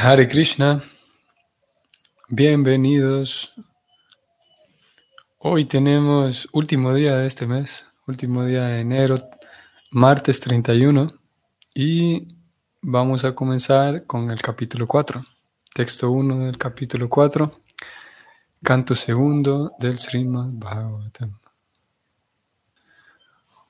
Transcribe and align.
Hare 0.00 0.28
Krishna, 0.28 0.80
bienvenidos. 2.28 3.52
Hoy 5.38 5.64
tenemos 5.64 6.48
último 6.52 6.94
día 6.94 7.16
de 7.16 7.26
este 7.26 7.48
mes, 7.48 7.90
último 8.06 8.44
día 8.44 8.66
de 8.66 8.80
enero, 8.80 9.16
martes 9.90 10.38
31, 10.38 11.08
y 11.74 12.28
vamos 12.80 13.24
a 13.24 13.34
comenzar 13.34 14.06
con 14.06 14.30
el 14.30 14.40
capítulo 14.40 14.86
4, 14.86 15.20
texto 15.74 16.12
1 16.12 16.46
del 16.46 16.58
capítulo 16.58 17.08
4, 17.08 17.50
canto 18.62 18.94
segundo 18.94 19.72
del 19.80 19.98
Srimad 19.98 20.50
Bhagavatam. 20.52 21.40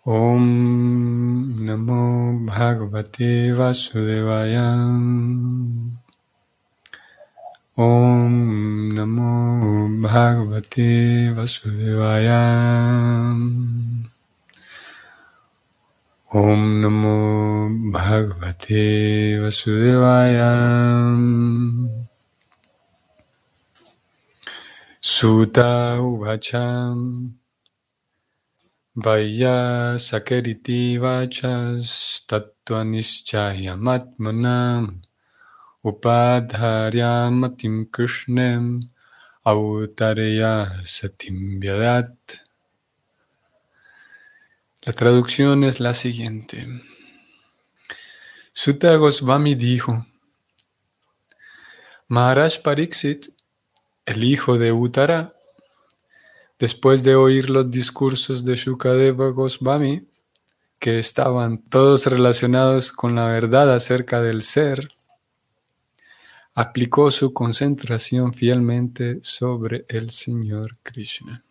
Om 0.05 1.65
Namo 1.65 2.45
Bhagavate 2.45 3.55
Vasudevaya. 3.55 4.77
Om 7.79 8.91
Namo 8.93 10.03
Bhagavate 10.03 11.31
Vasudevaya. 11.31 12.43
Om 16.35 16.61
Namo 16.83 17.71
Bhagavate 17.95 19.39
Vasudevaya. 19.39 20.51
Sutta 25.01 26.03
Uvacham. 26.03 27.39
Vaya 28.97 29.95
Sakeriti 29.99 30.99
Vachas 35.85 36.49
Tattvanischayamatmanam. 36.51 37.31
Upadharya 37.31 37.31
Matim 37.31 37.87
Krishnem 37.91 38.81
Autareya 39.45 40.85
Satim 40.85 41.61
Vyadat. 41.61 42.43
La 44.85 44.93
traducción 44.93 45.65
es 45.65 45.81
la 45.81 45.95
siguiente. 45.95 46.67
Sutta 48.53 48.97
Goswami 48.97 49.55
dijo, 49.55 50.07
Maharaj 52.09 52.63
Pariksit, 52.63 53.27
el 54.07 54.25
hijo 54.25 54.59
de 54.59 54.73
Uttara, 54.73 55.35
después 56.59 57.05
de 57.05 57.15
oír 57.15 57.51
los 57.51 57.71
discursos 57.71 58.45
de 58.45 58.57
Shukadeva 58.57 59.29
Goswami, 59.29 60.09
que 60.81 60.99
estaban 60.99 61.59
todos 61.59 62.07
relacionados 62.07 62.93
con 62.93 63.15
la 63.15 63.27
verdad 63.27 63.75
acerca 63.75 64.23
del 64.23 64.43
ser, 64.43 64.89
aplicó 66.59 67.13
su 67.13 67.33
concentración 67.33 68.35
fielmente 68.35 69.21
sobre 69.23 69.85
el 69.89 70.11
Señor 70.11 70.77
Krishna. 70.83 71.45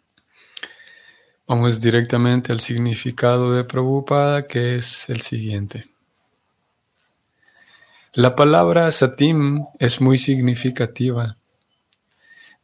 Vamos 1.48 1.80
directamente 1.80 2.52
al 2.52 2.60
significado 2.60 3.54
de 3.54 3.64
Prabhupada, 3.64 4.48
que 4.48 4.76
es 4.76 5.08
el 5.10 5.22
siguiente. 5.22 5.88
La 8.12 8.36
palabra 8.36 8.92
satim 8.92 9.64
es 9.80 10.02
muy 10.02 10.18
significativa. 10.18 11.38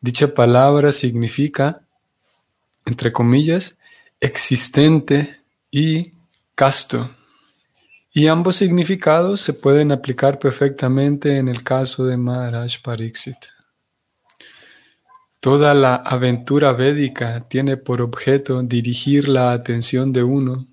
Dicha 0.01 0.33
palabra 0.33 0.91
significa, 0.91 1.83
entre 2.85 3.13
comillas, 3.13 3.77
existente 4.19 5.39
y 5.71 6.11
casto. 6.55 7.09
Y 8.15 8.27
ambos 8.27 8.57
significados 8.57 9.41
se 9.41 9.53
pueden 9.53 9.91
aplicar 9.91 10.37
perfectamente 10.37 11.37
en 11.37 11.47
el 11.47 11.63
caso 11.63 12.05
de 12.05 12.15
Maharaj 12.15 12.79
Pariksit. 12.83 13.37
Toda 15.39 15.73
la 15.73 15.95
aventura 15.95 16.73
védica 16.73 17.47
tiene 17.49 17.75
por 17.75 18.01
objeto 18.01 18.61
dirigir 18.61 19.27
la 19.27 19.51
atención 19.51 20.13
de 20.13 20.21
uno 20.21 20.67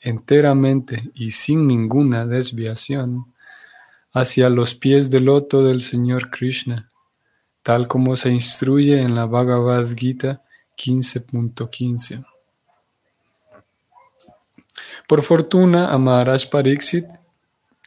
enteramente 0.00 1.12
y 1.14 1.30
sin 1.30 1.68
ninguna 1.68 2.26
desviación 2.26 3.32
hacia 4.12 4.50
los 4.50 4.74
pies 4.74 5.08
del 5.08 5.26
loto 5.26 5.64
del 5.64 5.82
Señor 5.82 6.30
Krishna, 6.30 6.90
tal 7.62 7.86
como 7.86 8.16
se 8.16 8.30
instruye 8.30 9.00
en 9.00 9.14
la 9.14 9.26
Bhagavad 9.26 9.86
Gita 9.94 10.42
15.15. 10.76 12.31
Por 15.06 15.22
fortuna, 15.22 15.92
a 15.92 16.38
Pariksit 16.50 17.06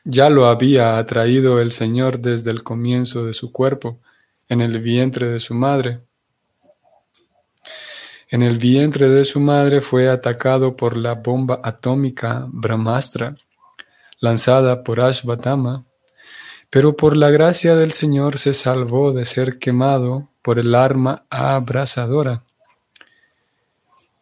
ya 0.04 0.30
lo 0.30 0.46
había 0.46 0.98
atraído 0.98 1.60
el 1.60 1.72
Señor 1.72 2.20
desde 2.20 2.52
el 2.52 2.64
comienzo 2.64 3.26
de 3.26 3.34
su 3.34 3.52
cuerpo, 3.52 4.00
en 4.48 4.62
el 4.62 4.80
vientre 4.80 5.30
de 5.30 5.40
su 5.40 5.56
madre. 5.56 6.02
En 8.30 8.44
el 8.44 8.58
vientre 8.58 9.10
de 9.10 9.26
su 9.26 9.40
madre 9.40 9.82
fue 9.82 10.08
atacado 10.10 10.76
por 10.76 10.96
la 10.98 11.16
bomba 11.16 11.60
atómica 11.64 12.46
Brahmastra, 12.50 13.36
lanzada 14.20 14.84
por 14.84 15.02
Ashvatama, 15.02 15.84
pero 16.70 16.96
por 16.96 17.16
la 17.16 17.30
gracia 17.32 17.76
del 17.76 17.92
Señor 17.92 18.38
se 18.38 18.54
salvó 18.54 19.12
de 19.14 19.26
ser 19.26 19.58
quemado 19.58 20.30
por 20.42 20.60
el 20.60 20.76
arma 20.76 21.24
abrasadora. 21.30 22.45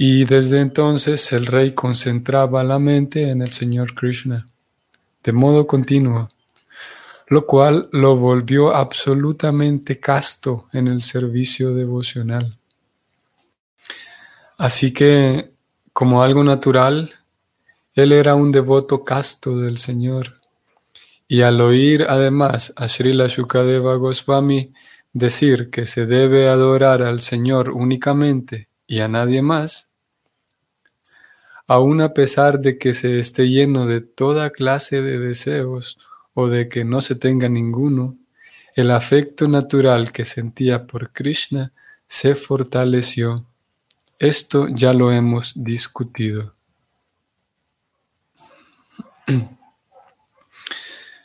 Y 0.06 0.26
desde 0.26 0.60
entonces 0.60 1.32
el 1.32 1.46
rey 1.46 1.72
concentraba 1.72 2.62
la 2.66 2.78
mente 2.78 3.30
en 3.30 3.42
el 3.42 3.54
Señor 3.54 3.96
Krishna, 3.96 4.46
de 5.24 5.32
modo 5.32 5.66
continuo, 5.66 6.28
lo 7.28 7.46
cual 7.46 7.88
lo 7.94 8.18
volvió 8.18 8.76
absolutamente 8.76 10.02
casto 10.02 10.68
en 10.74 10.90
el 10.90 11.02
servicio 11.02 11.74
devocional. 11.74 12.58
Así 14.58 14.92
que, 14.92 15.52
como 15.94 16.22
algo 16.22 16.44
natural, 16.44 17.14
él 17.94 18.12
era 18.12 18.36
un 18.36 18.52
devoto 18.52 19.06
casto 19.06 19.58
del 19.58 19.78
Señor. 19.78 20.42
Y 21.30 21.44
al 21.44 21.62
oír 21.62 22.08
además 22.10 22.74
a 22.76 22.90
Srila 22.90 23.28
Shukadeva 23.28 23.96
Goswami 23.96 24.74
decir 25.14 25.70
que 25.70 25.86
se 25.86 26.06
debe 26.06 26.50
adorar 26.50 27.04
al 27.04 27.22
Señor 27.22 27.70
únicamente 27.70 28.68
y 28.86 29.00
a 29.00 29.08
nadie 29.08 29.42
más, 29.42 29.93
aun 31.68 32.02
a 32.02 32.14
pesar 32.14 32.60
de 32.60 32.78
que 32.78 32.94
se 32.94 33.20
esté 33.20 33.50
lleno 33.50 33.88
de 33.88 34.02
toda 34.02 34.50
clase 34.50 35.02
de 35.02 35.20
deseos 35.20 35.98
o 36.34 36.48
de 36.48 36.68
que 36.68 36.84
no 36.84 37.02
se 37.02 37.16
tenga 37.16 37.48
ninguno, 37.50 38.18
el 38.76 38.92
afecto 38.92 39.48
natural 39.48 40.12
que 40.12 40.26
sentía 40.26 40.86
por 40.88 41.12
Krishna 41.12 41.72
se 42.08 42.36
fortaleció. 42.36 43.46
Esto 44.20 44.68
ya 44.68 44.94
lo 44.94 45.12
hemos 45.12 45.54
discutido. 45.56 46.52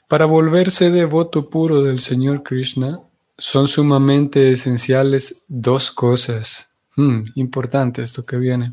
Para 0.09 0.25
volverse 0.25 0.91
devoto 0.91 1.51
puro 1.51 1.83
del 1.83 2.01
Señor 2.01 2.43
Krishna, 2.43 3.01
son 3.37 3.69
sumamente 3.69 4.51
esenciales 4.51 5.43
dos 5.49 5.91
cosas. 5.91 6.71
Hmm, 6.97 7.23
importante 7.35 8.03
esto 8.03 8.25
que 8.25 8.37
viene. 8.37 8.73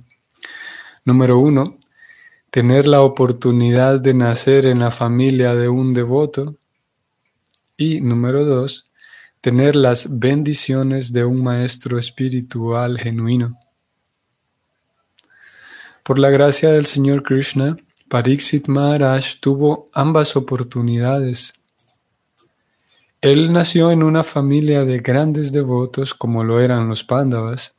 Número 1.05 1.37
uno, 1.37 1.77
tener 2.49 2.87
la 2.87 3.01
oportunidad 3.03 3.99
de 3.99 4.15
nacer 4.15 4.65
en 4.65 4.79
la 4.79 4.89
familia 4.89 5.53
de 5.53 5.69
un 5.69 5.93
devoto. 5.93 6.55
Y 7.77 8.01
número 8.01 8.43
dos, 8.43 8.89
tener 9.39 9.75
las 9.75 10.17
bendiciones 10.17 11.13
de 11.13 11.23
un 11.23 11.43
maestro 11.43 11.99
espiritual 11.99 12.97
genuino. 12.97 13.55
Por 16.01 16.17
la 16.17 16.31
gracia 16.31 16.71
del 16.71 16.87
Señor 16.87 17.21
Krishna, 17.21 17.77
Pariksit 18.09 18.67
Maharaj 18.67 19.39
tuvo 19.39 19.89
ambas 19.93 20.35
oportunidades. 20.35 21.53
Él 23.21 23.53
nació 23.53 23.91
en 23.91 24.01
una 24.01 24.23
familia 24.23 24.85
de 24.85 24.97
grandes 24.97 25.51
devotos 25.51 26.15
como 26.15 26.43
lo 26.43 26.59
eran 26.59 26.87
los 26.87 27.03
Pándavas, 27.03 27.75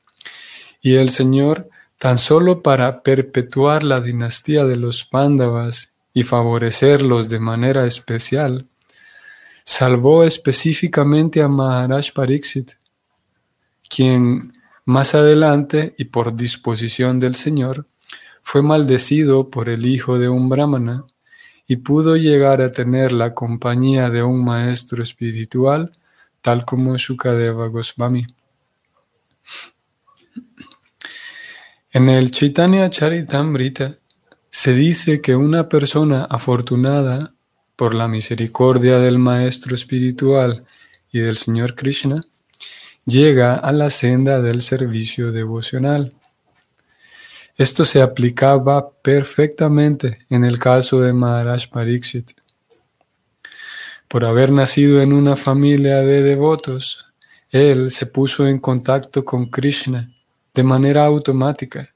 y 0.80 0.94
el 0.94 1.10
Señor 1.10 1.68
tan 1.98 2.18
solo 2.18 2.62
para 2.62 3.02
perpetuar 3.02 3.82
la 3.82 4.00
dinastía 4.00 4.64
de 4.64 4.76
los 4.76 5.04
Pándavas 5.04 5.94
y 6.12 6.22
favorecerlos 6.22 7.28
de 7.28 7.38
manera 7.38 7.86
especial, 7.86 8.66
salvó 9.64 10.24
específicamente 10.24 11.42
a 11.42 11.48
Maharaj 11.48 12.12
Pariksit, 12.12 12.72
quien 13.88 14.52
más 14.84 15.14
adelante 15.14 15.94
y 15.98 16.04
por 16.04 16.36
disposición 16.36 17.18
del 17.18 17.34
Señor 17.34 17.86
fue 18.42 18.62
maldecido 18.62 19.50
por 19.50 19.68
el 19.68 19.86
hijo 19.86 20.18
de 20.18 20.28
un 20.28 20.48
brahmana 20.48 21.04
y 21.66 21.76
pudo 21.76 22.16
llegar 22.16 22.62
a 22.62 22.70
tener 22.70 23.10
la 23.10 23.34
compañía 23.34 24.08
de 24.08 24.22
un 24.22 24.44
maestro 24.44 25.02
espiritual 25.02 25.92
tal 26.40 26.64
como 26.64 26.96
Shukadeva 26.96 27.66
Goswami. 27.66 28.24
En 31.96 32.10
el 32.10 32.30
Chaitanya 32.30 32.90
Charitamrita 32.90 33.94
se 34.50 34.74
dice 34.74 35.22
que 35.22 35.34
una 35.34 35.70
persona 35.70 36.26
afortunada 36.28 37.32
por 37.74 37.94
la 37.94 38.06
misericordia 38.06 38.98
del 38.98 39.18
Maestro 39.18 39.74
Espiritual 39.74 40.66
y 41.10 41.20
del 41.20 41.38
Señor 41.38 41.74
Krishna, 41.74 42.22
llega 43.06 43.54
a 43.54 43.72
la 43.72 43.88
senda 43.88 44.42
del 44.42 44.60
servicio 44.60 45.32
devocional. 45.32 46.12
Esto 47.56 47.86
se 47.86 48.02
aplicaba 48.02 48.90
perfectamente 49.00 50.18
en 50.28 50.44
el 50.44 50.58
caso 50.58 51.00
de 51.00 51.14
Maharaj 51.14 51.70
Pariksit. 51.70 52.32
Por 54.06 54.26
haber 54.26 54.52
nacido 54.52 55.00
en 55.00 55.14
una 55.14 55.34
familia 55.34 56.02
de 56.02 56.20
devotos, 56.20 57.06
él 57.52 57.90
se 57.90 58.04
puso 58.04 58.46
en 58.46 58.58
contacto 58.58 59.24
con 59.24 59.46
Krishna 59.46 60.12
de 60.56 60.62
manera 60.62 61.04
automática 61.04 61.88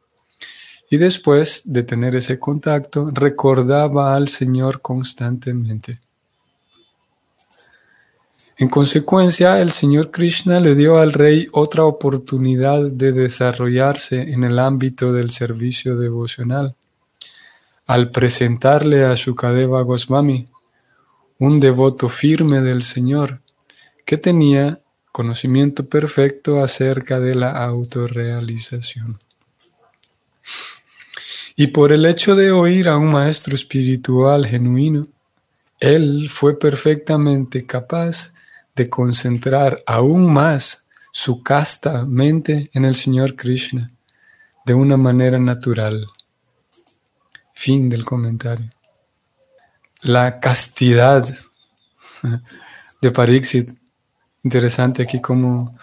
y 0.90 0.98
después 0.98 1.62
de 1.64 1.82
tener 1.82 2.14
ese 2.14 2.38
contacto 2.38 3.10
recordaba 3.12 4.14
al 4.14 4.28
Señor 4.28 4.82
constantemente. 4.82 5.98
En 8.58 8.68
consecuencia, 8.68 9.62
el 9.62 9.70
Señor 9.70 10.10
Krishna 10.10 10.60
le 10.60 10.74
dio 10.74 10.98
al 10.98 11.14
rey 11.14 11.48
otra 11.52 11.84
oportunidad 11.84 12.82
de 12.90 13.12
desarrollarse 13.12 14.20
en 14.20 14.44
el 14.44 14.58
ámbito 14.58 15.14
del 15.14 15.30
servicio 15.30 15.96
devocional. 15.96 16.74
Al 17.86 18.10
presentarle 18.10 19.06
a 19.06 19.14
Shukadeva 19.14 19.80
Goswami, 19.80 20.44
un 21.38 21.58
devoto 21.58 22.10
firme 22.10 22.60
del 22.60 22.82
Señor, 22.82 23.40
que 24.04 24.18
tenía 24.18 24.80
conocimiento 25.12 25.86
perfecto 25.86 26.62
acerca 26.62 27.20
de 27.20 27.34
la 27.34 27.52
autorrealización. 27.64 29.18
Y 31.56 31.68
por 31.68 31.92
el 31.92 32.06
hecho 32.06 32.36
de 32.36 32.52
oír 32.52 32.88
a 32.88 32.96
un 32.96 33.10
maestro 33.10 33.54
espiritual 33.54 34.46
genuino, 34.46 35.06
él 35.78 36.28
fue 36.30 36.58
perfectamente 36.58 37.66
capaz 37.66 38.32
de 38.74 38.88
concentrar 38.88 39.82
aún 39.86 40.32
más 40.32 40.86
su 41.12 41.42
casta 41.42 42.04
mente 42.04 42.70
en 42.72 42.84
el 42.84 42.94
Señor 42.94 43.36
Krishna 43.36 43.90
de 44.64 44.74
una 44.74 44.96
manera 44.96 45.38
natural. 45.38 46.06
Fin 47.52 47.88
del 47.88 48.04
comentario 48.04 48.70
la 50.02 50.40
castidad 50.40 51.28
de 53.00 53.10
Parixit. 53.10 53.70
Interesante 54.42 55.02
aquí 55.02 55.20
cómo, 55.20 55.76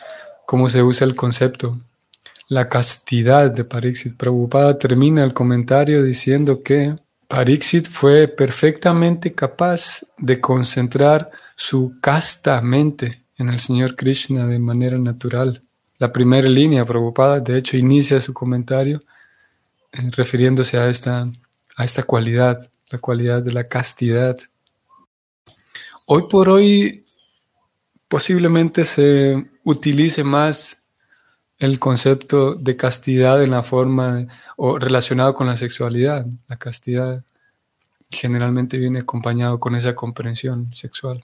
cómo 0.45 0.69
se 0.69 0.83
usa 0.83 1.05
el 1.05 1.15
concepto. 1.15 1.79
La 2.47 2.69
castidad 2.69 3.51
de 3.51 3.63
Parixit. 3.63 4.15
Prabhupada 4.15 4.77
termina 4.77 5.23
el 5.23 5.33
comentario 5.33 6.03
diciendo 6.03 6.63
que 6.63 6.95
Parixit 7.27 7.87
fue 7.87 8.27
perfectamente 8.27 9.33
capaz 9.33 10.05
de 10.17 10.39
concentrar 10.39 11.29
su 11.55 11.95
casta 11.99 12.61
mente 12.61 13.21
en 13.37 13.49
el 13.49 13.59
Señor 13.59 13.95
Krishna 13.95 14.47
de 14.47 14.59
manera 14.59 14.97
natural. 14.97 15.61
La 15.97 16.13
primera 16.13 16.47
línea, 16.47 16.85
Prabhupada, 16.85 17.39
de 17.39 17.57
hecho, 17.57 17.75
inicia 17.75 18.21
su 18.21 18.33
comentario 18.33 19.03
eh, 19.91 20.09
refiriéndose 20.11 20.77
a 20.77 20.89
esta, 20.89 21.25
a 21.75 21.83
esta 21.83 22.03
cualidad 22.03 22.69
la 22.89 22.99
cualidad 22.99 23.43
de 23.43 23.51
la 23.51 23.63
castidad. 23.63 24.37
Hoy 26.05 26.23
por 26.29 26.49
hoy 26.49 27.05
posiblemente 28.07 28.83
se 28.83 29.45
utilice 29.63 30.23
más 30.23 30.83
el 31.59 31.79
concepto 31.79 32.55
de 32.55 32.77
castidad 32.77 33.43
en 33.43 33.51
la 33.51 33.63
forma 33.63 34.27
o 34.55 34.77
relacionado 34.77 35.33
con 35.33 35.47
la 35.47 35.57
sexualidad. 35.57 36.25
La 36.47 36.57
castidad 36.57 37.23
generalmente 38.09 38.77
viene 38.77 38.99
acompañado 38.99 39.59
con 39.59 39.75
esa 39.75 39.95
comprensión 39.95 40.73
sexual. 40.73 41.23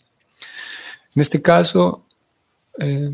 En 1.16 1.22
este 1.22 1.42
caso, 1.42 2.04
eh, 2.80 3.12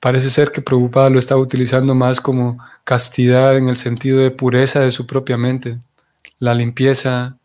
parece 0.00 0.30
ser 0.30 0.52
que 0.52 0.62
Prabhupada 0.62 1.10
lo 1.10 1.18
está 1.18 1.36
utilizando 1.36 1.94
más 1.94 2.20
como 2.20 2.58
castidad 2.84 3.56
en 3.56 3.68
el 3.68 3.76
sentido 3.76 4.20
de 4.20 4.30
pureza 4.30 4.80
de 4.80 4.92
su 4.92 5.06
propia 5.06 5.36
mente, 5.36 5.78
la 6.38 6.54
limpieza 6.54 7.36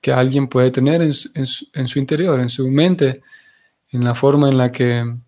que 0.00 0.12
alguien 0.12 0.48
puede 0.48 0.70
tener 0.70 1.02
en 1.02 1.12
su, 1.12 1.98
interior, 1.98 2.38
en 2.40 2.48
su 2.48 2.68
mente, 2.68 3.22
en 3.90 4.04
la 4.04 4.14
forma 4.14 4.48
en 4.48 4.58
la 4.58 4.72
que, 4.72 4.98
en 4.98 5.24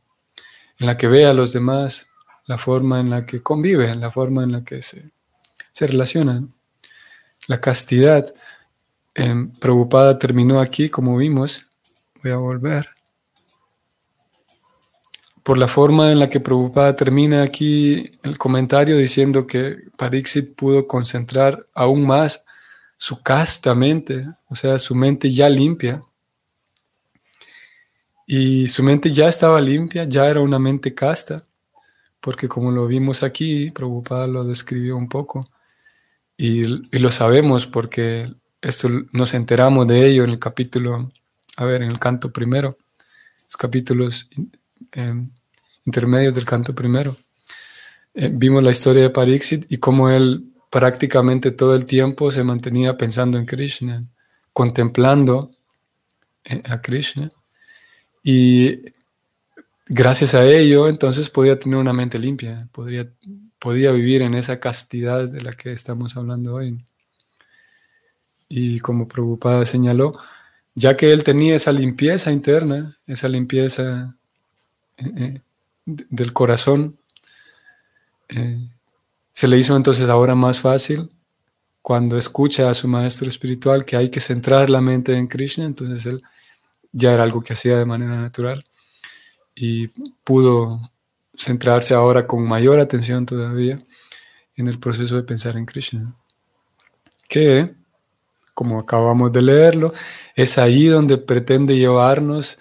la 0.79 0.97
que 0.97 1.09
ve 1.09 1.27
a 1.27 1.35
los 1.35 1.53
demás, 1.53 2.11
la 2.47 2.59
forma 2.59 3.01
en 3.01 3.11
la 3.11 3.27
que 3.27 3.43
convive, 3.43 3.95
la 3.95 4.11
forma 4.11 4.43
en 4.45 4.53
la 4.53 4.65
que 4.65 4.83
se, 4.83 5.11
se 5.73 5.87
relaciona. 5.87 6.43
La 7.47 7.61
castidad 7.61 8.33
eh, 9.15 9.49
preocupada 9.61 10.19
terminó 10.19 10.61
aquí, 10.61 10.89
como 10.89 11.17
vimos. 11.17 11.67
Voy 12.23 12.33
a 12.33 12.37
volver. 12.37 12.91
Por 15.43 15.59
la 15.59 15.69
forma 15.69 16.13
en 16.13 16.19
la 16.19 16.29
que 16.29 16.39
preocupada 16.39 16.95
termina 16.95 17.43
aquí 17.43 18.11
el 18.23 18.37
comentario 18.39 18.97
diciendo 18.97 19.47
que 19.47 19.77
Parixit 19.97 20.55
pudo 20.55 20.87
concentrar 20.87 21.67
aún 21.75 22.07
más 22.07 22.45
su 22.97 23.23
casta 23.23 23.75
mente, 23.75 24.25
o 24.49 24.55
sea, 24.55 24.79
su 24.79 24.95
mente 24.95 25.33
ya 25.33 25.49
limpia. 25.49 26.03
Y 28.33 28.69
su 28.69 28.85
mente 28.85 29.11
ya 29.11 29.27
estaba 29.29 29.61
limpia, 29.61 30.05
ya 30.05 30.29
era 30.29 30.41
una 30.41 30.61
mente 30.61 30.95
casta, 30.95 31.43
porque 32.21 32.47
como 32.47 32.71
lo 32.71 32.87
vimos 32.87 33.25
aquí, 33.25 33.73
Prabhupada 33.73 34.29
lo 34.29 34.45
describió 34.45 34.97
un 34.97 35.09
poco, 35.09 35.45
y, 36.37 36.63
lo 36.97 37.11
sabemos 37.11 37.67
porque 37.67 38.33
esto 38.63 38.89
nos 39.11 39.35
enteramos 39.35 39.89
de 39.89 40.07
ello 40.07 40.23
en 40.23 40.31
el 40.31 40.39
capítulo, 40.39 41.11
a 41.57 41.65
ver, 41.65 41.83
en 41.83 41.91
el 41.91 41.99
canto 41.99 42.31
primero, 42.31 42.79
los 43.47 43.57
capítulos 43.57 44.31
em, 44.93 45.29
intermedios 45.85 46.33
del 46.33 46.45
canto 46.45 46.73
primero. 46.73 47.17
Eh, 48.15 48.31
vimos 48.33 48.63
la 48.63 48.71
historia 48.71 49.03
de 49.03 49.11
Pariksit 49.11 49.67
y 49.73 49.79
cómo 49.79 50.09
él 50.09 50.53
prácticamente 50.71 51.51
todo 51.51 51.75
el 51.75 51.85
tiempo 51.85 52.31
se 52.31 52.45
mantenía 52.45 52.97
pensando 52.97 53.39
en 53.39 53.47
Krishna, 53.47 54.05
contemplando 54.53 55.51
eh, 56.45 56.63
a 56.65 56.81
Krishna. 56.81 57.29
Y 58.23 58.93
gracias 59.87 60.35
a 60.35 60.45
ello, 60.45 60.89
entonces 60.89 61.31
podía 61.31 61.59
tener 61.59 61.79
una 61.79 61.93
mente 61.93 62.19
limpia, 62.19 62.69
podría, 62.73 63.11
podía 63.59 63.93
vivir 63.93 64.23
en 64.23 64.35
esa 64.35 64.61
castidad 64.61 65.29
de 65.29 65.41
la 65.43 65.53
que 65.53 65.73
estamos 65.73 66.17
hablando 66.17 66.55
hoy. 66.55 66.85
Y 68.49 68.81
como 68.81 69.09
Prabhupada 69.09 69.65
señaló, 69.65 70.19
ya 70.75 70.97
que 70.97 71.13
él 71.13 71.25
tenía 71.25 71.57
esa 71.57 71.73
limpieza 71.73 72.31
interna, 72.31 72.99
esa 73.07 73.29
limpieza 73.29 74.17
eh, 74.97 75.13
eh, 75.17 75.41
del 75.87 76.33
corazón, 76.33 76.97
se 79.33 79.49
le 79.49 79.59
hizo 79.59 79.77
entonces 79.77 80.09
ahora 80.09 80.35
más 80.35 80.61
fácil 80.61 81.11
cuando 81.83 82.17
escucha 82.17 82.71
a 82.71 82.75
su 82.75 82.87
maestro 82.87 83.29
espiritual 83.29 83.85
que 83.85 83.97
hay 83.97 84.11
que 84.11 84.21
centrar 84.21 84.71
la 84.71 84.81
mente 84.81 85.15
en 85.15 85.27
Krishna, 85.27 85.65
entonces 85.65 86.07
él 86.07 86.23
ya 86.93 87.13
era 87.13 87.23
algo 87.23 87.43
que 87.43 87.53
hacía 87.53 87.79
de 87.79 87.85
manera 87.85 88.17
natural 88.17 88.65
y 89.55 89.89
pudo 90.25 90.81
centrarse 91.37 91.95
ahora 91.95 92.27
con 92.27 92.47
mayor 92.47 92.81
atención 92.81 93.27
todavía 93.27 93.79
en 94.57 94.69
el 94.69 94.79
proceso 94.79 95.17
de 95.17 95.23
pensar 95.23 95.57
en 95.57 95.67
Krishna. 95.67 96.15
Que, 97.29 97.75
como 98.55 98.79
acabamos 98.79 99.33
de 99.33 99.43
leerlo, 99.43 99.93
es 100.35 100.59
ahí 100.59 100.87
donde 100.87 101.19
pretende 101.19 101.77
llevarnos 101.77 102.59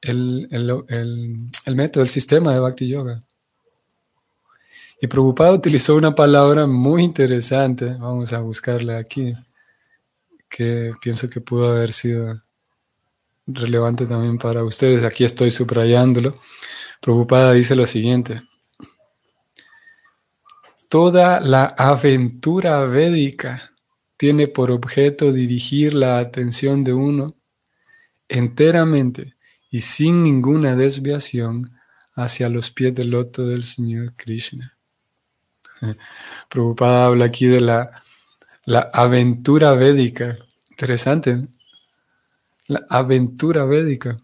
el, 0.00 0.48
el 0.50 1.76
método, 1.76 2.02
el 2.02 2.08
sistema 2.08 2.52
de 2.52 2.60
Bhakti 2.60 2.88
Yoga. 2.88 3.22
Y 5.00 5.08
Prabhupada 5.08 5.52
utilizó 5.52 5.96
una 5.96 6.14
palabra 6.14 6.66
muy 6.66 7.02
interesante, 7.02 7.86
vamos 7.98 8.32
a 8.32 8.38
buscarla 8.38 8.98
aquí, 8.98 9.34
que 10.48 10.92
pienso 11.00 11.28
que 11.28 11.40
pudo 11.40 11.70
haber 11.70 11.92
sido 11.92 12.40
relevante 13.46 14.06
también 14.06 14.38
para 14.38 14.64
ustedes. 14.64 15.02
Aquí 15.02 15.24
estoy 15.24 15.50
subrayándolo. 15.50 16.38
Prabhupada 17.00 17.52
dice 17.52 17.74
lo 17.74 17.86
siguiente. 17.86 18.42
Toda 20.88 21.40
la 21.40 21.64
aventura 21.64 22.84
védica 22.84 23.72
tiene 24.16 24.46
por 24.46 24.70
objeto 24.70 25.32
dirigir 25.32 25.94
la 25.94 26.18
atención 26.18 26.84
de 26.84 26.92
uno 26.92 27.34
enteramente 28.28 29.34
y 29.70 29.80
sin 29.80 30.22
ninguna 30.22 30.76
desviación 30.76 31.72
hacia 32.14 32.48
los 32.48 32.70
pies 32.70 32.94
del 32.94 33.10
loto 33.10 33.46
del 33.46 33.64
Señor 33.64 34.14
Krishna. 34.14 34.76
Prabhupada 36.48 37.06
habla 37.06 37.24
aquí 37.24 37.46
de 37.46 37.60
la, 37.60 38.02
la 38.66 38.90
aventura 38.92 39.72
védica. 39.74 40.36
Interesante. 40.70 41.48
La 42.72 42.86
aventura 42.88 43.64
védica. 43.64 44.18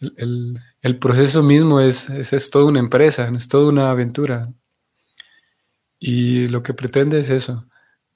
El, 0.00 0.98
proceso 0.98 1.42
mismo 1.42 1.80
es, 1.80 2.10
es, 2.10 2.50
toda 2.50 2.66
una 2.66 2.80
empresa, 2.80 3.30
es 3.36 3.48
toda 3.48 3.68
una 3.68 3.90
aventura. 3.90 4.52
Y 5.98 6.48
lo 6.48 6.62
que 6.62 6.74
pretende 6.74 7.20
es 7.20 7.30
eso, 7.30 7.66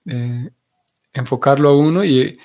eh, 0.07 0.51
enfocarlo 1.13 1.69
a 1.69 1.77
uno 1.77 2.05
y, 2.05 2.39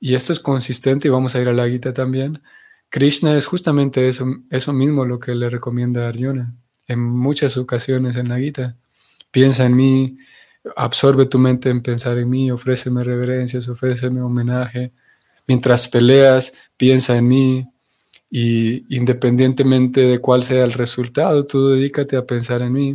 y, 0.00 0.14
esto 0.14 0.32
es 0.32 0.40
consistente, 0.40 1.06
y 1.06 1.10
vamos 1.10 1.34
a 1.34 1.40
ir 1.40 1.48
a 1.48 1.52
la 1.52 1.68
guita 1.68 1.92
también, 1.92 2.42
Krishna 2.90 3.36
es 3.36 3.46
justamente 3.46 4.08
eso, 4.08 4.26
eso 4.50 4.72
mismo 4.72 5.04
lo 5.04 5.20
que 5.20 5.34
le 5.34 5.50
recomienda 5.50 6.06
a 6.06 6.08
Arjuna 6.08 6.54
en 6.88 7.00
muchas 7.00 7.56
ocasiones 7.58 8.16
en 8.16 8.30
la 8.30 8.38
Gita. 8.38 8.76
Piensa 9.30 9.66
en 9.66 9.76
mí, 9.76 10.16
absorbe 10.74 11.26
tu 11.26 11.38
mente 11.38 11.68
en 11.68 11.82
pensar 11.82 12.16
en 12.18 12.30
mí, 12.30 12.50
ofréceme 12.50 13.04
reverencias, 13.04 13.68
ofréceme 13.68 14.22
homenaje. 14.22 14.92
Mientras 15.48 15.88
peleas, 15.88 16.52
piensa 16.76 17.16
en 17.16 17.26
mí 17.26 17.66
y 18.30 18.96
independientemente 18.96 20.02
de 20.02 20.20
cuál 20.20 20.44
sea 20.44 20.64
el 20.64 20.72
resultado, 20.74 21.44
tú 21.44 21.70
dedícate 21.70 22.16
a 22.16 22.24
pensar 22.24 22.62
en 22.62 22.72
mí. 22.72 22.94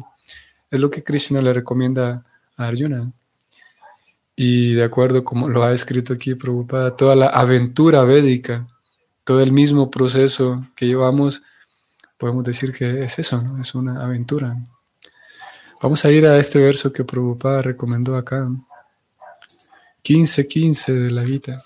Es 0.72 0.80
lo 0.80 0.90
que 0.90 1.04
Krishna 1.04 1.42
le 1.42 1.52
recomienda 1.52 2.24
a 2.56 2.68
Arjuna. 2.68 3.12
Y 4.36 4.74
de 4.74 4.84
acuerdo 4.86 5.24
como 5.26 5.50
lo 5.50 5.64
ha 5.64 5.74
escrito 5.74 6.14
aquí 6.14 6.36
Prabhupada, 6.36 6.96
toda 6.96 7.16
la 7.16 7.28
aventura 7.28 8.04
védica 8.04 8.68
todo 9.24 9.42
el 9.42 9.52
mismo 9.52 9.90
proceso 9.90 10.66
que 10.76 10.86
llevamos, 10.86 11.44
podemos 12.18 12.44
decir 12.44 12.74
que 12.74 13.04
es 13.04 13.20
eso, 13.20 13.42
¿no? 13.42 13.60
es 13.62 13.74
una 13.74 14.04
aventura. 14.04 14.58
Vamos 15.82 16.04
a 16.06 16.12
ir 16.12 16.26
a 16.26 16.38
este 16.38 16.60
verso 16.60 16.92
que 16.92 17.04
Prabhupada 17.04 17.62
recomendó 17.62 18.16
acá, 18.16 18.48
15.15 20.04 20.94
de 20.94 21.12
la 21.12 21.26
Gita. 21.26 21.64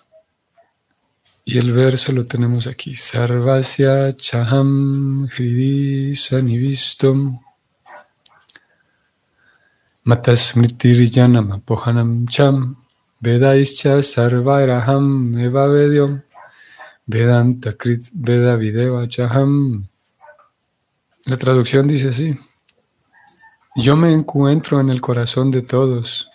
Y 1.49 1.57
el 1.59 1.71
verso 1.71 2.11
lo 2.11 2.25
tenemos 2.25 2.67
aquí. 2.67 2.93
Sarvasya 2.93 4.17
chaham 4.17 5.29
hridi 5.29 6.13
sanivistum 6.13 7.39
matasmritirjanam 10.03 11.53
apohanam 11.53 12.27
cham 12.27 12.75
vedaischa 13.21 14.03
sarvairaham 14.03 15.39
eva 15.39 15.67
vedyam 15.69 16.21
Vedanta 17.07 17.71
Krit 17.77 18.09
Veda 18.13 18.57
Videva 18.57 19.07
Chaham. 19.07 19.87
La 21.27 21.37
traducción 21.37 21.87
dice 21.87 22.09
así. 22.09 22.37
Yo 23.77 23.95
me 23.95 24.11
encuentro 24.11 24.81
en 24.81 24.89
el 24.89 24.99
corazón 24.99 25.49
de 25.49 25.61
todos, 25.61 26.27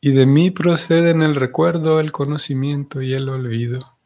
y 0.00 0.12
de 0.12 0.26
mí 0.26 0.50
proceden 0.50 1.22
el 1.22 1.34
recuerdo, 1.34 2.00
el 2.00 2.12
conocimiento 2.12 3.02
y 3.02 3.14
el 3.14 3.28
olvido. 3.28 3.96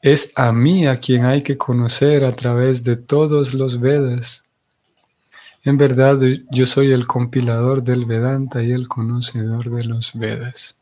Es 0.00 0.32
a 0.34 0.52
mí 0.52 0.86
a 0.86 0.96
quien 0.96 1.24
hay 1.24 1.42
que 1.42 1.56
conocer 1.56 2.24
a 2.24 2.32
través 2.32 2.82
de 2.82 2.96
todos 2.96 3.54
los 3.54 3.80
Vedas. 3.80 4.44
En 5.64 5.78
verdad, 5.78 6.18
yo 6.50 6.66
soy 6.66 6.92
el 6.92 7.06
compilador 7.06 7.84
del 7.84 8.04
Vedanta 8.04 8.62
y 8.62 8.72
el 8.72 8.88
conocedor 8.88 9.70
de 9.70 9.84
los 9.84 10.12
Vedas. 10.14 10.76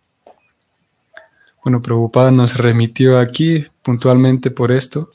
Bueno, 1.63 1.83
Prabhupada 1.83 2.31
nos 2.31 2.57
remitió 2.57 3.19
aquí 3.19 3.67
puntualmente 3.83 4.51
por 4.51 4.73
esto. 4.73 5.11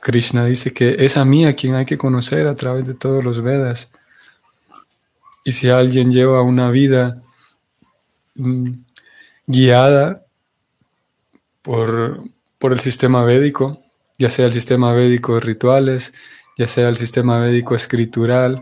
Krishna 0.00 0.46
dice 0.46 0.72
que 0.72 1.04
es 1.04 1.16
a 1.16 1.24
mí 1.24 1.44
a 1.46 1.54
quien 1.54 1.76
hay 1.76 1.86
que 1.86 1.98
conocer 1.98 2.48
a 2.48 2.56
través 2.56 2.86
de 2.86 2.94
todos 2.94 3.24
los 3.24 3.40
Vedas. 3.40 3.92
Y 5.48 5.52
si 5.52 5.70
alguien 5.70 6.12
lleva 6.12 6.42
una 6.42 6.70
vida 6.70 7.22
mm, 8.34 8.70
guiada 9.46 10.22
por, 11.62 12.22
por 12.58 12.74
el 12.74 12.80
sistema 12.80 13.24
védico, 13.24 13.82
ya 14.18 14.28
sea 14.28 14.44
el 14.44 14.52
sistema 14.52 14.92
védico 14.92 15.36
de 15.36 15.40
rituales, 15.40 16.12
ya 16.58 16.66
sea 16.66 16.90
el 16.90 16.98
sistema 16.98 17.38
védico 17.38 17.74
escritural, 17.74 18.60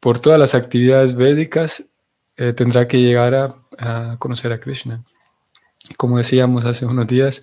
por 0.00 0.20
todas 0.20 0.40
las 0.40 0.54
actividades 0.54 1.14
védicas, 1.14 1.84
eh, 2.38 2.54
tendrá 2.54 2.88
que 2.88 3.02
llegar 3.02 3.34
a, 3.34 4.16
conocer 4.18 4.54
a 4.54 4.58
Krishna. 4.58 5.04
Como 5.98 6.16
decíamos 6.16 6.64
hace 6.64 6.86
unos 6.86 7.06
días, 7.06 7.42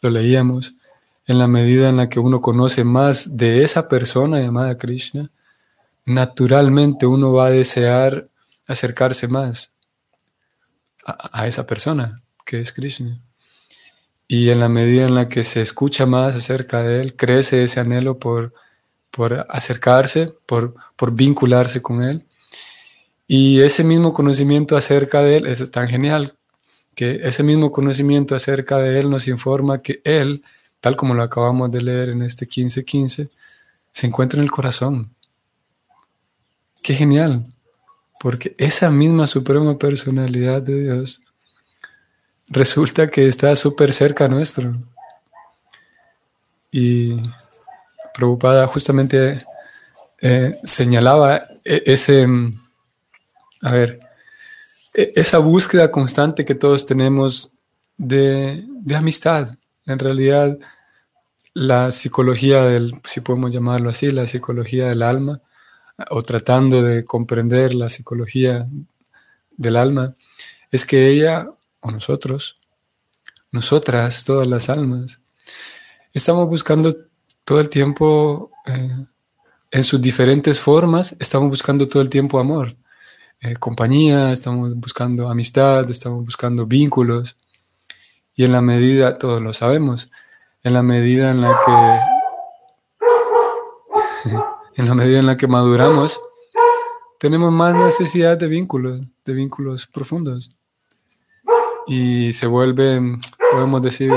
lo 0.00 0.08
leíamos, 0.08 0.76
en 1.26 1.38
la 1.38 1.48
medida 1.48 1.90
en 1.90 1.98
la 1.98 2.08
que 2.08 2.18
uno 2.18 2.40
conoce 2.40 2.82
más 2.82 3.36
de 3.36 3.62
esa 3.62 3.90
persona 3.90 4.40
llamada 4.40 4.78
Krishna, 4.78 5.30
naturalmente 6.04 7.06
uno 7.06 7.32
va 7.32 7.46
a 7.46 7.50
desear 7.50 8.28
acercarse 8.66 9.28
más 9.28 9.72
a, 11.04 11.46
esa 11.46 11.66
persona 11.66 12.22
que 12.44 12.60
es 12.60 12.72
Krishna. 12.72 13.20
Y 14.28 14.50
en 14.50 14.60
la 14.60 14.68
medida 14.68 15.06
en 15.06 15.14
la 15.14 15.28
que 15.28 15.44
se 15.44 15.60
escucha 15.60 16.06
más 16.06 16.36
acerca 16.36 16.82
de 16.82 17.02
él, 17.02 17.16
crece 17.16 17.64
ese 17.64 17.80
anhelo 17.80 18.18
por, 18.18 18.54
por 19.10 19.46
acercarse, 19.48 20.32
por, 20.46 20.74
por 20.96 21.12
vincularse 21.12 21.82
con 21.82 22.02
él. 22.02 22.24
Y 23.26 23.60
ese 23.60 23.84
mismo 23.84 24.12
conocimiento 24.12 24.76
acerca 24.76 25.22
de 25.22 25.38
Él 25.38 25.46
es 25.46 25.70
tan 25.70 25.88
genial 25.88 26.32
que 26.94 27.20
ese 27.22 27.42
mismo 27.42 27.72
conocimiento 27.72 28.34
acerca 28.34 28.78
de 28.78 29.00
Él 29.00 29.08
nos 29.08 29.26
informa 29.28 29.80
que 29.80 30.02
Él, 30.04 30.42
tal 30.80 30.96
como 30.96 31.14
lo 31.14 31.22
acabamos 31.22 31.70
de 31.70 31.80
leer 31.80 32.10
en 32.10 32.20
este 32.22 32.46
15.15, 32.46 33.30
se 33.90 34.06
encuentra 34.06 34.38
en 34.38 34.44
el 34.44 34.50
corazón. 34.50 35.14
Qué 36.82 36.94
genial, 36.94 37.46
porque 38.20 38.54
esa 38.58 38.90
misma 38.90 39.26
suprema 39.26 39.78
personalidad 39.78 40.62
de 40.62 40.82
Dios 40.82 41.20
resulta 42.48 43.08
que 43.08 43.28
está 43.28 43.54
súper 43.56 43.92
cerca 43.92 44.28
nuestro. 44.28 44.74
Y 46.70 47.20
Prabhupada 48.14 48.66
justamente 48.66 49.44
eh, 50.20 50.58
señalaba 50.64 51.46
e-, 51.64 51.82
ese 51.86 52.26
a 53.62 53.72
ver, 53.72 54.00
e, 54.94 55.12
esa 55.16 55.38
búsqueda 55.38 55.90
constante 55.90 56.44
que 56.44 56.54
todos 56.54 56.84
tenemos 56.84 57.54
de, 57.96 58.64
amistad, 58.94 59.48
en 59.86 59.98
realidad 59.98 60.58
la 61.54 61.92
psicología 61.92 62.62
del, 62.62 63.00
si 63.04 63.20
podemos 63.20 63.52
llamarlo 63.52 63.90
así, 63.90 64.10
la 64.10 64.26
psicología 64.26 64.88
del 64.88 65.02
alma, 65.02 65.40
o 66.10 66.22
tratando 66.22 66.82
de 66.82 67.04
comprender 67.04 67.74
la 67.74 67.88
psicología 67.88 68.66
del 69.56 69.76
alma, 69.76 70.14
es 70.70 70.86
que 70.86 71.08
ella 71.08 71.50
o 71.80 71.90
nosotros, 71.90 72.60
nosotras, 73.50 74.24
todas 74.24 74.46
las 74.46 74.68
almas, 74.68 75.20
estamos 76.12 76.48
buscando 76.48 76.94
todo 77.44 77.60
el 77.60 77.68
tiempo, 77.68 78.50
eh, 78.66 79.06
en 79.70 79.84
sus 79.84 80.00
diferentes 80.00 80.60
formas, 80.60 81.16
estamos 81.18 81.48
buscando 81.48 81.88
todo 81.88 82.02
el 82.02 82.10
tiempo 82.10 82.38
amor. 82.38 82.76
Eh, 83.40 83.56
compañía, 83.56 84.30
estamos 84.30 84.76
buscando 84.76 85.28
amistad, 85.28 85.90
estamos 85.90 86.24
buscando 86.24 86.66
vínculos. 86.66 87.36
Y 88.34 88.44
en 88.44 88.52
la 88.52 88.62
medida, 88.62 89.18
todos 89.18 89.42
lo 89.42 89.52
sabemos, 89.52 90.10
en 90.62 90.74
la 90.74 90.82
medida 90.82 91.30
en 91.30 91.40
la 91.40 91.52
que 94.24 94.30
en 94.82 94.88
la 94.88 94.94
medida 94.96 95.20
en 95.20 95.26
la 95.26 95.36
que 95.36 95.46
maduramos, 95.46 96.20
tenemos 97.20 97.52
más 97.52 97.72
necesidad 97.76 98.36
de 98.36 98.48
vínculos, 98.48 99.00
de 99.24 99.32
vínculos 99.32 99.86
profundos. 99.86 100.56
Y 101.86 102.32
se 102.32 102.48
vuelven, 102.48 103.20
podemos 103.52 103.80
decir, 103.80 104.10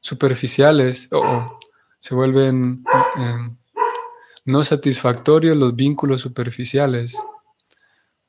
superficiales 0.00 1.08
o 1.12 1.58
se 1.98 2.14
vuelven 2.14 2.82
eh, 3.18 3.56
no 4.46 4.64
satisfactorios 4.64 5.54
los 5.54 5.76
vínculos 5.76 6.22
superficiales 6.22 7.22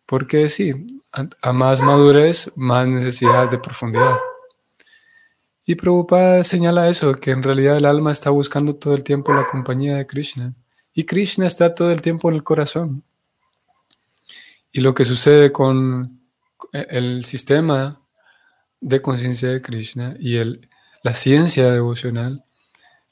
porque 0.06 0.50
sí, 0.50 1.02
a, 1.42 1.54
más 1.54 1.80
madurez, 1.80 2.52
más 2.58 2.86
necesidad 2.86 3.50
de 3.50 3.60
profundidad. 3.60 4.18
Y 5.66 5.76
Prabhupada 5.76 6.44
señala 6.44 6.90
eso, 6.90 7.14
que 7.14 7.32
en 7.32 7.44
realidad 7.44 7.78
el 7.78 7.86
alma 7.86 8.12
está 8.12 8.30
buscando 8.30 8.76
todo 8.76 8.94
el 8.96 9.04
tiempo 9.04 9.34
la 9.34 9.48
compañía 9.48 9.96
de 9.96 10.08
Krishna. 10.08 10.54
Y 11.00 11.06
Krishna 11.06 11.48
está 11.48 11.74
todo 11.74 11.92
el 11.92 12.02
tiempo 12.02 12.28
en 12.28 12.36
el 12.36 12.44
corazón. 12.44 13.06
Y 14.70 14.82
lo 14.82 14.94
que 14.94 15.06
sucede 15.06 15.50
con 15.50 16.20
el 16.74 17.24
sistema 17.24 18.02
de 18.82 19.02
conciencia 19.02 19.48
de 19.48 19.62
Krishna 19.62 20.18
y 20.20 20.36
el, 20.36 20.68
la 21.02 21.14
ciencia 21.14 21.72
devocional 21.72 22.44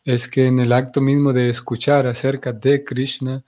es 0.04 0.28
que 0.28 0.48
en 0.48 0.60
el 0.60 0.74
acto 0.74 1.00
mismo 1.00 1.32
de 1.32 1.48
escuchar 1.48 2.08
acerca 2.08 2.52
de 2.52 2.84
Krishna, 2.84 3.46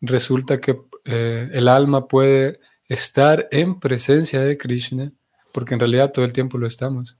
resulta 0.00 0.60
que 0.60 0.80
eh, 1.04 1.48
el 1.52 1.68
alma 1.68 2.08
puede 2.08 2.58
estar 2.88 3.46
en 3.52 3.78
presencia 3.78 4.40
de 4.40 4.58
Krishna, 4.58 5.12
porque 5.52 5.74
en 5.74 5.78
realidad 5.78 6.10
todo 6.10 6.24
el 6.24 6.32
tiempo 6.32 6.58
lo 6.58 6.66
estamos. 6.66 7.16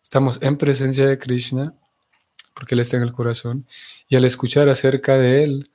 Estamos 0.00 0.38
en 0.42 0.58
presencia 0.58 1.08
de 1.08 1.18
Krishna, 1.18 1.74
porque 2.54 2.76
Él 2.76 2.82
está 2.82 2.98
en 2.98 3.02
el 3.02 3.12
corazón, 3.12 3.66
y 4.08 4.14
al 4.14 4.24
escuchar 4.24 4.68
acerca 4.68 5.18
de 5.18 5.42
Él, 5.42 5.70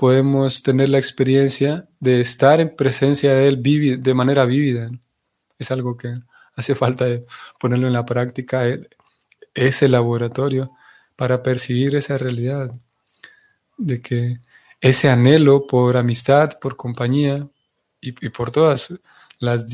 podemos 0.00 0.62
tener 0.62 0.88
la 0.88 0.96
experiencia 0.96 1.86
de 2.00 2.22
estar 2.22 2.58
en 2.58 2.74
presencia 2.74 3.34
de 3.34 3.48
Él 3.48 4.02
de 4.02 4.14
manera 4.14 4.46
vívida. 4.46 4.90
Es 5.58 5.70
algo 5.70 5.98
que 5.98 6.14
hace 6.56 6.74
falta 6.74 7.04
ponerlo 7.58 7.86
en 7.86 7.92
la 7.92 8.06
práctica, 8.06 8.62
ese 9.52 9.88
laboratorio, 9.88 10.70
para 11.16 11.42
percibir 11.42 11.94
esa 11.96 12.16
realidad, 12.16 12.72
de 13.76 14.00
que 14.00 14.38
ese 14.80 15.10
anhelo 15.10 15.66
por 15.66 15.98
amistad, 15.98 16.58
por 16.58 16.76
compañía, 16.76 17.46
y, 18.00 18.12
por 18.30 18.50
todas 18.50 18.94
las 19.38 19.66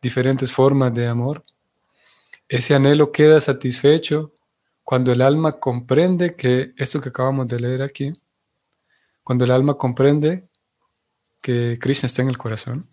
diferentes 0.00 0.52
formas 0.52 0.94
de 0.94 1.08
amor, 1.08 1.42
ese 2.48 2.76
anhelo 2.76 3.10
queda 3.10 3.40
satisfecho 3.40 4.32
cuando 4.84 5.10
el 5.10 5.20
alma 5.20 5.58
comprende 5.58 6.36
que 6.36 6.74
esto 6.76 7.00
que 7.00 7.08
acabamos 7.08 7.48
de 7.48 7.58
leer 7.58 7.82
aquí, 7.82 8.14
cuando 9.24 9.44
el 9.44 9.50
alma 9.50 9.74
comprende 9.74 10.44
que 11.42 11.78
Krishna 11.80 12.06
está 12.06 12.22
en 12.22 12.28
el 12.28 12.38
corazón, 12.38 12.86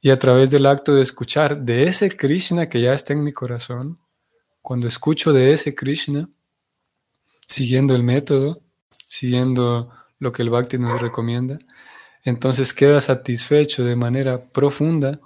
y 0.00 0.10
a 0.10 0.18
través 0.18 0.50
del 0.50 0.66
acto 0.66 0.94
de 0.94 1.02
escuchar 1.02 1.62
de 1.62 1.84
ese 1.84 2.16
Krishna 2.16 2.68
que 2.68 2.80
ya 2.80 2.94
está 2.94 3.12
en 3.12 3.24
mi 3.24 3.32
corazón, 3.32 3.98
cuando 4.62 4.86
escucho 4.86 5.32
de 5.32 5.52
ese 5.52 5.74
Krishna, 5.74 6.28
siguiendo 7.46 7.96
el 7.96 8.02
método, 8.02 8.60
siguiendo 9.08 9.90
lo 10.18 10.32
que 10.32 10.42
el 10.42 10.50
Bhakti 10.50 10.78
nos 10.78 11.00
recomienda, 11.00 11.58
entonces 12.24 12.74
queda 12.74 13.00
satisfecho 13.00 13.84
de 13.84 13.96
manera 13.96 14.44
profunda 14.44 15.20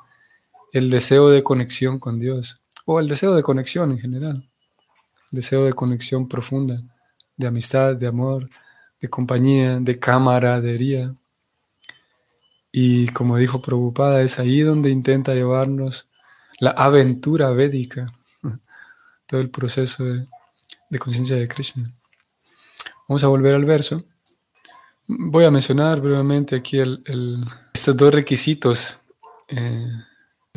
el 0.73 0.89
deseo 0.89 1.31
de 1.31 1.43
conexión 1.43 1.99
con 1.99 2.19
Dios, 2.19 2.63
o 2.87 3.01
el 3.01 3.09
deseo 3.09 3.35
de 3.35 3.43
conexión 3.43 3.91
en 3.91 3.99
general, 3.99 4.51
deseo 5.31 5.65
de 5.65 5.73
conexión 5.73 6.29
profunda, 6.29 6.81
de 7.37 7.47
amistad, 7.47 7.97
de 7.97 8.07
amor, 8.07 8.49
de 9.01 9.09
compañía, 9.09 9.81
de 9.81 9.99
camaradería. 9.99 11.15
Y 12.71 13.09
como 13.09 13.37
dijo 13.37 13.61
Prabhupada, 13.61 14.23
es 14.23 14.39
ahí 14.39 14.61
donde 14.61 14.91
intenta 14.91 15.35
llevarnos 15.35 16.09
la 16.61 16.71
aventura 16.71 17.51
védica, 17.51 18.13
todo 19.27 19.41
el 19.41 19.51
proceso 19.51 20.05
de, 20.05 20.99
conciencia 20.99 21.37
de 21.37 21.49
Krishna. 21.49 21.93
Vamos 23.09 23.25
a 23.25 23.29
volver 23.29 23.55
al 23.55 23.65
verso. 23.65 24.05
Voy 25.07 25.45
a 25.45 25.51
mencionar 25.51 26.01
brevemente 26.01 26.55
aquí 26.55 26.79
estos 26.79 27.97
dos 27.97 28.15
requisitos. 28.15 28.99
Eh, 29.49 29.91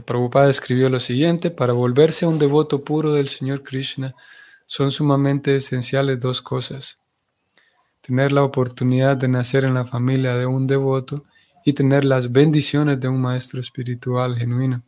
Prabhupada 0.05 0.49
escribió 0.49 0.89
lo 0.89 0.99
siguiente, 0.99 1.49
para 1.49 1.73
volverse 1.73 2.25
un 2.25 2.37
devoto 2.37 2.83
puro 2.83 3.13
del 3.13 3.27
Señor 3.27 3.63
Krishna 3.63 4.13
son 4.65 4.91
sumamente 4.91 5.55
esenciales 5.55 6.19
dos 6.19 6.41
cosas. 6.41 7.02
Tener 8.05 8.33
la 8.33 8.43
oportunidad 8.43 9.15
de 9.15 9.29
nacer 9.29 9.63
en 9.63 9.73
la 9.73 9.85
familia 9.85 10.35
de 10.35 10.45
un 10.45 10.67
devoto 10.67 11.23
y 11.63 11.71
tener 11.71 12.03
las 12.03 12.31
bendiciones 12.31 12.99
de 12.99 13.07
un 13.07 13.21
maestro 13.21 13.61
espiritual 13.61 14.35
genuino. 14.35 14.83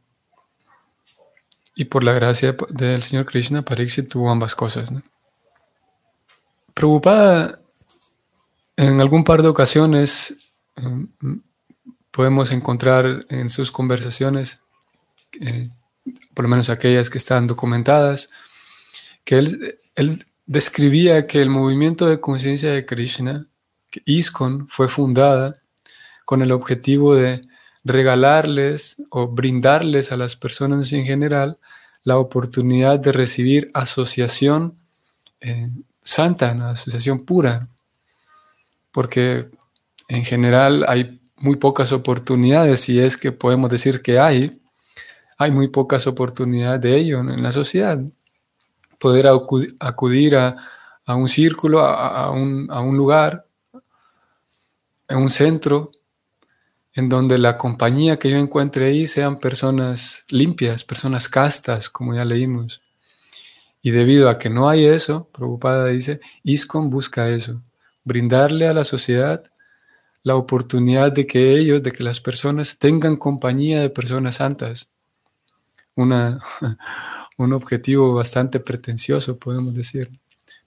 Y 1.75 1.85
por 1.85 2.03
la 2.03 2.11
gracia 2.11 2.55
del 2.69 3.01
Señor 3.03 3.25
Krishna, 3.25 3.61
Pariksit 3.61 4.09
tuvo 4.09 4.29
ambas 4.29 4.53
cosas. 4.53 4.91
¿no? 4.91 5.01
Prabhupada, 6.73 7.61
en 8.75 8.99
algún 8.99 9.23
par 9.23 9.41
de 9.41 9.47
ocasiones, 9.47 10.35
em, 10.75 11.07
podemos 12.11 12.51
encontrar 12.51 13.25
en 13.29 13.47
sus 13.47 13.71
conversaciones, 13.71 14.59
eh, 15.39 15.69
por 16.33 16.43
lo 16.43 16.49
menos 16.49 16.69
aquellas 16.69 17.09
que 17.09 17.17
están 17.17 17.47
documentadas, 17.47 18.29
que 19.23 19.37
él, 19.37 19.79
él 19.95 20.25
describía 20.45 21.27
que 21.27 21.41
el 21.41 21.49
movimiento 21.49 22.07
de 22.07 22.19
conciencia 22.19 22.71
de 22.71 22.85
Krishna, 22.85 23.47
que 23.89 24.01
ISKCON, 24.05 24.67
fue 24.67 24.87
fundada 24.87 25.61
con 26.25 26.41
el 26.41 26.51
objetivo 26.51 27.15
de 27.15 27.41
regalarles 27.83 29.03
o 29.11 29.27
brindarles 29.27 30.11
a 30.11 30.17
las 30.17 30.35
personas 30.35 30.91
en 30.91 31.05
general 31.05 31.57
la 32.03 32.17
oportunidad 32.17 32.99
de 32.99 33.11
recibir 33.11 33.71
asociación 33.73 34.77
eh, 35.41 35.69
santa, 36.03 36.51
una 36.51 36.71
asociación 36.71 37.25
pura, 37.25 37.67
porque 38.91 39.49
en 40.07 40.23
general 40.23 40.85
hay 40.87 41.19
muy 41.37 41.57
pocas 41.57 41.91
oportunidades, 41.91 42.87
y 42.89 42.99
es 42.99 43.17
que 43.17 43.31
podemos 43.31 43.69
decir 43.69 44.01
que 44.01 44.19
hay, 44.19 44.61
hay 45.37 45.51
muy 45.51 45.67
pocas 45.67 46.07
oportunidades 46.07 46.81
de 46.81 46.95
ello 46.95 47.19
en 47.19 47.43
la 47.43 47.51
sociedad. 47.51 47.99
Poder 49.05 49.27
acudir 49.27 50.35
a, 50.35 50.55
un 51.15 51.27
círculo, 51.27 51.81
a, 51.85 52.31
un, 52.31 52.97
lugar, 52.97 53.45
a 55.07 55.15
un 55.15 55.29
centro 55.29 55.91
en 56.91 57.07
donde 57.07 57.37
la 57.37 57.55
compañía 57.55 58.17
que 58.17 58.31
yo 58.31 58.37
encuentre 58.37 58.87
ahí 58.87 59.07
sean 59.07 59.39
personas 59.39 60.25
limpias, 60.29 60.83
personas 60.83 61.29
castas, 61.29 61.87
como 61.87 62.15
ya 62.15 62.25
leímos. 62.25 62.81
Y 63.83 63.91
debido 63.91 64.27
a 64.27 64.39
que 64.39 64.49
no 64.49 64.69
hay 64.69 64.85
eso, 64.85 65.29
preocupada 65.31 65.85
dice, 65.85 66.19
ISCON 66.41 66.89
busca 66.89 67.29
eso, 67.29 67.61
brindarle 68.03 68.67
a 68.67 68.73
la 68.73 68.85
sociedad 68.85 69.43
la 70.23 70.35
oportunidad 70.35 71.11
de 71.11 71.27
que 71.27 71.51
ellos, 71.59 71.83
de 71.83 71.91
que 71.91 72.03
las 72.03 72.19
personas 72.19 72.79
tengan 72.79 73.17
compañía 73.17 73.81
de 73.81 73.91
personas 73.91 74.37
santas. 74.37 74.91
Una, 75.93 76.39
un 77.37 77.53
objetivo 77.53 78.13
bastante 78.13 78.59
pretencioso, 78.59 79.37
podemos 79.37 79.73
decir. 79.73 80.09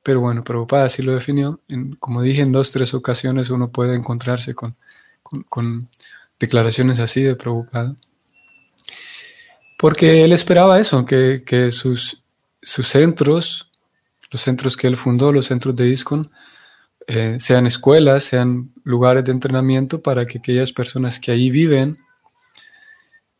Pero 0.02 0.20
bueno, 0.20 0.42
preocupada 0.44 0.85
así 0.85 1.02
lo 1.02 1.14
definió. 1.14 1.61
como 1.98 2.22
dije, 2.22 2.42
en 2.42 2.52
dos, 2.52 2.72
tres 2.72 2.94
ocasiones 2.94 3.50
uno 3.50 3.70
puede 3.70 3.94
encontrarse 3.94 4.54
con, 4.54 4.76
con 5.22 5.88
declaraciones 6.38 7.00
así 7.00 7.22
de 7.22 7.35
preocupado. 7.35 7.96
Porque 9.78 10.24
él 10.24 10.33
esperaba 10.33 10.81
eso, 10.81 11.07
que, 11.07 11.70
sus, 11.70 12.22
sus, 12.61 12.88
centros, 12.88 13.70
los 14.31 14.40
centros 14.40 14.76
que 14.76 14.88
él 14.88 14.96
fundó, 14.96 15.33
los 15.33 15.46
centros 15.46 15.76
de 15.76 15.88
ISCON, 15.88 16.31
eh, 17.07 17.37
sean 17.38 17.66
escuelas, 17.66 18.24
sean 18.24 18.72
lugares 18.83 19.24
de 19.24 19.33
entrenamiento 19.33 20.02
para 20.02 20.26
que 20.26 20.38
aquellas 20.38 20.72
personas 20.72 21.20
que 21.20 21.31
ahí 21.31 21.48
viven 21.50 21.96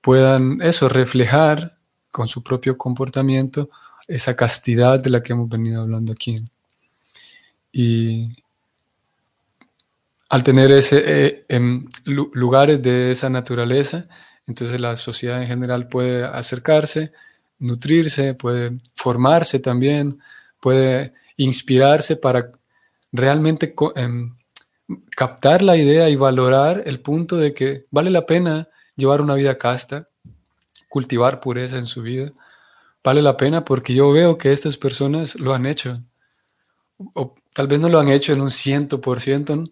puedan 0.00 0.62
eso, 0.62 0.88
reflejar 0.88 1.77
con 2.11 2.29
su 2.29 2.42
propio 2.42 2.77
comportamiento 2.77 3.71
esa 4.07 4.35
castidad 4.35 5.01
de 5.01 5.11
la 5.11 5.23
que 5.23 5.33
hemos 5.33 5.49
venido 5.49 5.83
hablando 5.83 6.12
aquí. 6.12 6.42
Y, 7.73 8.33
al 10.29 10.42
tener 10.42 10.71
ese, 10.73 11.03
eh, 11.05 11.44
em, 11.49 11.87
lugares 12.05 12.83
de 12.83 13.11
esa 13.11 13.31
naturaleza, 13.31 14.07
entonces 14.47 14.81
la 14.81 14.97
sociedad 14.97 15.42
en 15.42 15.49
general 15.49 15.88
puede 15.88 16.25
acercarse, 16.25 17.12
nutrirse, 17.59 18.35
puede 18.35 18.79
formarse 18.94 19.59
también, 19.59 20.18
puede 20.61 21.12
inspirarse 21.37 22.16
para 22.16 22.51
realmente 23.12 23.75
em, 23.97 24.35
captar 25.16 25.62
la 25.62 25.77
idea 25.77 26.09
y 26.09 26.16
valorar 26.16 26.83
el 26.87 27.01
punto 27.01 27.37
de 27.37 27.55
que 27.55 27.87
vale 27.90 28.11
la 28.11 28.27
pena 28.27 28.68
llevar 28.97 29.21
una 29.21 29.35
vida 29.35 29.57
casta, 29.57 30.09
cultivar 30.88 31.40
pureza 31.40 31.79
en 31.79 31.87
su 31.87 32.03
vida. 32.03 32.33
Vale 33.05 33.22
la 33.22 33.37
pena 33.37 33.64
porque 33.64 33.94
yo 33.94 34.11
veo 34.12 34.38
que 34.38 34.53
estas 34.53 34.77
personas 34.77 35.38
lo 35.38 35.55
han 35.55 35.66
hecho. 35.66 36.03
O 37.14 37.35
tal 37.53 37.68
vez 37.68 37.79
no 37.79 37.88
lo 37.88 38.01
han 38.01 38.09
hecho 38.09 38.33
en 38.33 38.40
un 38.40 38.51
ciento 38.51 39.01
por 39.01 39.20
ciento, 39.20 39.64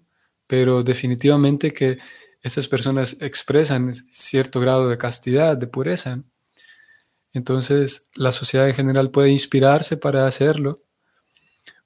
pero 0.47 0.83
definitivamente 0.83 1.73
que 1.73 1.99
estas 2.43 2.69
personas 2.69 3.17
expresan 3.21 3.93
cierto 3.93 4.61
grado 4.61 4.89
de 4.89 4.99
castidad, 4.99 5.57
de 5.57 5.67
pureza. 5.67 6.23
Entonces, 7.33 8.09
la 8.15 8.33
sociedad 8.33 8.69
en 8.69 8.75
general 8.75 9.11
puede 9.11 9.31
inspirarse 9.31 9.97
para 9.97 10.27
hacerlo, 10.27 10.83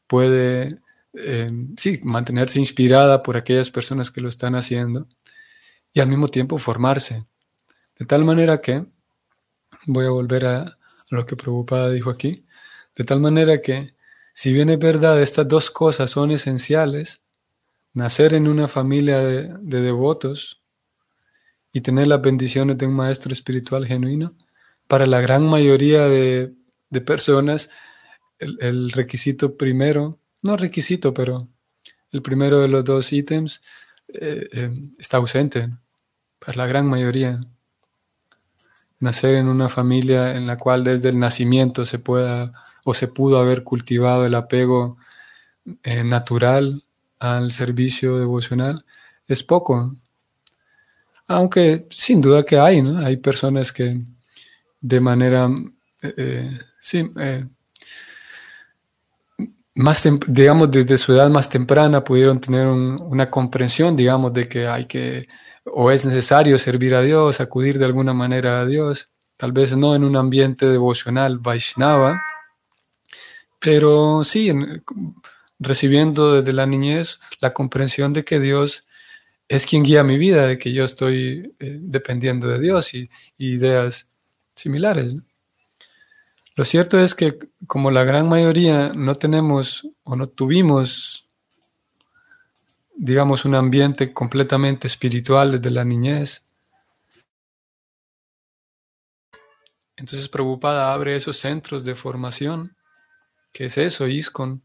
puede, 0.07 0.79
em, 1.15 1.75
sí, 1.77 2.01
mantenerse 2.05 2.59
inspirada 2.59 3.23
por 3.23 3.37
aquellas 3.37 3.71
personas 3.71 4.11
que 4.11 4.21
lo 4.21 4.29
están 4.29 4.55
haciendo 4.55 5.07
y 5.93 6.01
al 6.01 6.09
mismo 6.09 6.29
tiempo 6.29 6.59
formarse. 6.59 7.21
De 7.99 8.07
tal 8.07 8.25
manera 8.25 8.61
que, 8.61 8.85
voy 9.87 10.07
a 10.07 10.11
volver 10.11 10.47
a 10.47 10.79
lo 11.11 11.27
que 11.27 11.37
Prabhupada 11.37 11.91
dijo 11.91 12.11
aquí, 12.11 12.45
de 12.97 13.05
tal 13.05 13.21
manera 13.21 13.61
que, 13.61 13.95
si 14.33 14.53
bien 14.53 14.71
es 14.71 14.79
verdad, 14.79 15.21
estas 15.23 15.49
dos 15.49 15.71
cosas 15.71 16.11
son 16.11 16.31
esenciales, 16.31 17.25
nacer 17.93 18.35
en 18.35 18.47
una 18.47 18.69
familia 18.69 19.19
de, 19.19 19.59
devotos 19.61 20.63
y 21.73 21.81
tener 21.81 22.09
las 22.09 22.23
bendiciones 22.23 22.79
de 22.79 22.87
un 22.87 22.95
maestro 22.95 23.33
espiritual 23.33 23.87
genuino, 23.87 24.33
para 24.87 25.07
la 25.07 25.21
gran 25.21 25.47
mayoría 25.49 26.09
de, 26.09 26.53
personas, 27.07 27.71
el, 28.39 28.91
requisito 28.91 29.57
primero, 29.57 30.19
no 30.43 30.57
requisito, 30.57 31.15
pero 31.15 31.49
el 32.13 32.23
primero 32.23 32.61
de 32.61 32.69
los 32.69 32.85
dos 32.85 33.13
ítems 33.13 33.63
eh, 34.09 34.49
eh, 34.53 34.71
está 34.99 35.19
ausente, 35.19 35.69
para 36.39 36.57
la 36.59 36.67
gran 36.67 36.87
mayoría. 36.87 37.41
Nacer 39.01 39.37
en 39.37 39.49
una 39.49 39.69
familia 39.69 40.37
en 40.37 40.47
la 40.47 40.57
cual 40.57 40.85
desde 40.85 41.09
el 41.09 41.19
nacimiento 41.19 41.85
se 41.85 41.99
pueda 41.99 42.53
o 42.85 42.95
se 42.95 43.09
pudo 43.09 43.41
haber 43.41 43.65
cultivado 43.65 44.27
el 44.27 44.35
apego 44.35 44.97
eh, 45.83 46.05
natural 46.05 46.83
al 47.19 47.53
servicio 47.53 48.19
devocional 48.19 48.85
es 49.27 49.43
poco. 49.43 49.95
Aunque 51.27 51.87
sin 51.91 52.21
duda 52.21 52.45
que 52.45 52.59
hay, 52.59 52.83
¿no? 52.83 53.05
Hay 53.05 53.17
personas 53.19 53.73
que 53.73 54.01
de 54.81 55.01
manera, 55.01 55.49
eh, 56.03 56.15
eh, 56.17 56.51
sí, 56.79 57.11
más, 59.75 60.09
digamos, 60.27 60.71
desde 60.71 60.99
su 60.99 61.13
edad 61.13 61.31
más 61.31 61.49
temprana 61.49 62.03
pudieron 62.03 62.41
tener 62.41 62.67
una 62.67 63.31
comprensión, 63.31 63.97
digamos, 63.97 64.33
de 64.33 64.49
que 64.49 64.67
hay 64.67 64.87
que, 64.87 65.29
o 65.65 65.91
es 65.91 66.05
necesario 66.05 66.59
servir 66.59 66.95
a 66.95 67.03
Dios, 67.03 67.41
acudir 67.41 67.79
de 67.79 67.85
alguna 67.85 68.13
manera 68.13 68.61
a 68.61 68.67
Dios. 68.67 69.11
tal 69.37 69.53
vez 69.53 69.77
no 69.77 69.95
en 69.97 70.05
un 70.05 70.17
ambiente 70.17 70.67
devocional 70.67 71.39
Vaishnava, 71.39 72.21
pero 73.59 74.23
sí 74.25 74.53
recibiendo 75.59 76.41
desde 76.41 76.53
la 76.53 76.67
niñez 76.67 77.21
la 77.41 77.53
comprensión 77.53 78.13
de 78.13 78.25
que 78.25 78.41
Dios 78.41 78.89
es 79.51 79.67
quien 79.67 79.83
guía 79.83 80.05
mi 80.05 80.17
vida, 80.17 80.47
de 80.47 80.59
que 80.59 80.73
yo 80.73 80.85
estoy 80.85 81.55
eh, 81.59 81.79
dependiendo 81.81 82.49
de 82.49 82.61
Dios 82.61 82.95
y, 82.95 83.11
ideas 83.37 84.13
similares. 84.55 85.19
Lo 86.55 86.65
cierto 86.65 87.01
es 87.01 87.15
que 87.15 87.37
como 87.67 87.91
la 87.91 88.05
gran 88.05 88.29
mayoría 88.29 88.93
no 88.95 89.15
tenemos 89.17 89.89
o 90.05 90.17
no 90.17 90.29
tuvimos, 90.29 91.30
digamos, 93.03 93.47
un 93.47 93.55
ambiente 93.55 94.13
completamente 94.13 94.87
espiritual 94.87 95.53
desde 95.53 95.71
la 95.71 95.87
niñez, 95.87 96.51
entonces 99.97 100.29
Preocupada 100.29 100.93
abre 100.93 101.17
esos 101.17 101.39
centros 101.39 101.87
de 101.87 101.95
formación, 101.95 102.77
que 103.53 103.65
es 103.65 103.79
eso, 103.79 104.07
ISCON, 104.07 104.63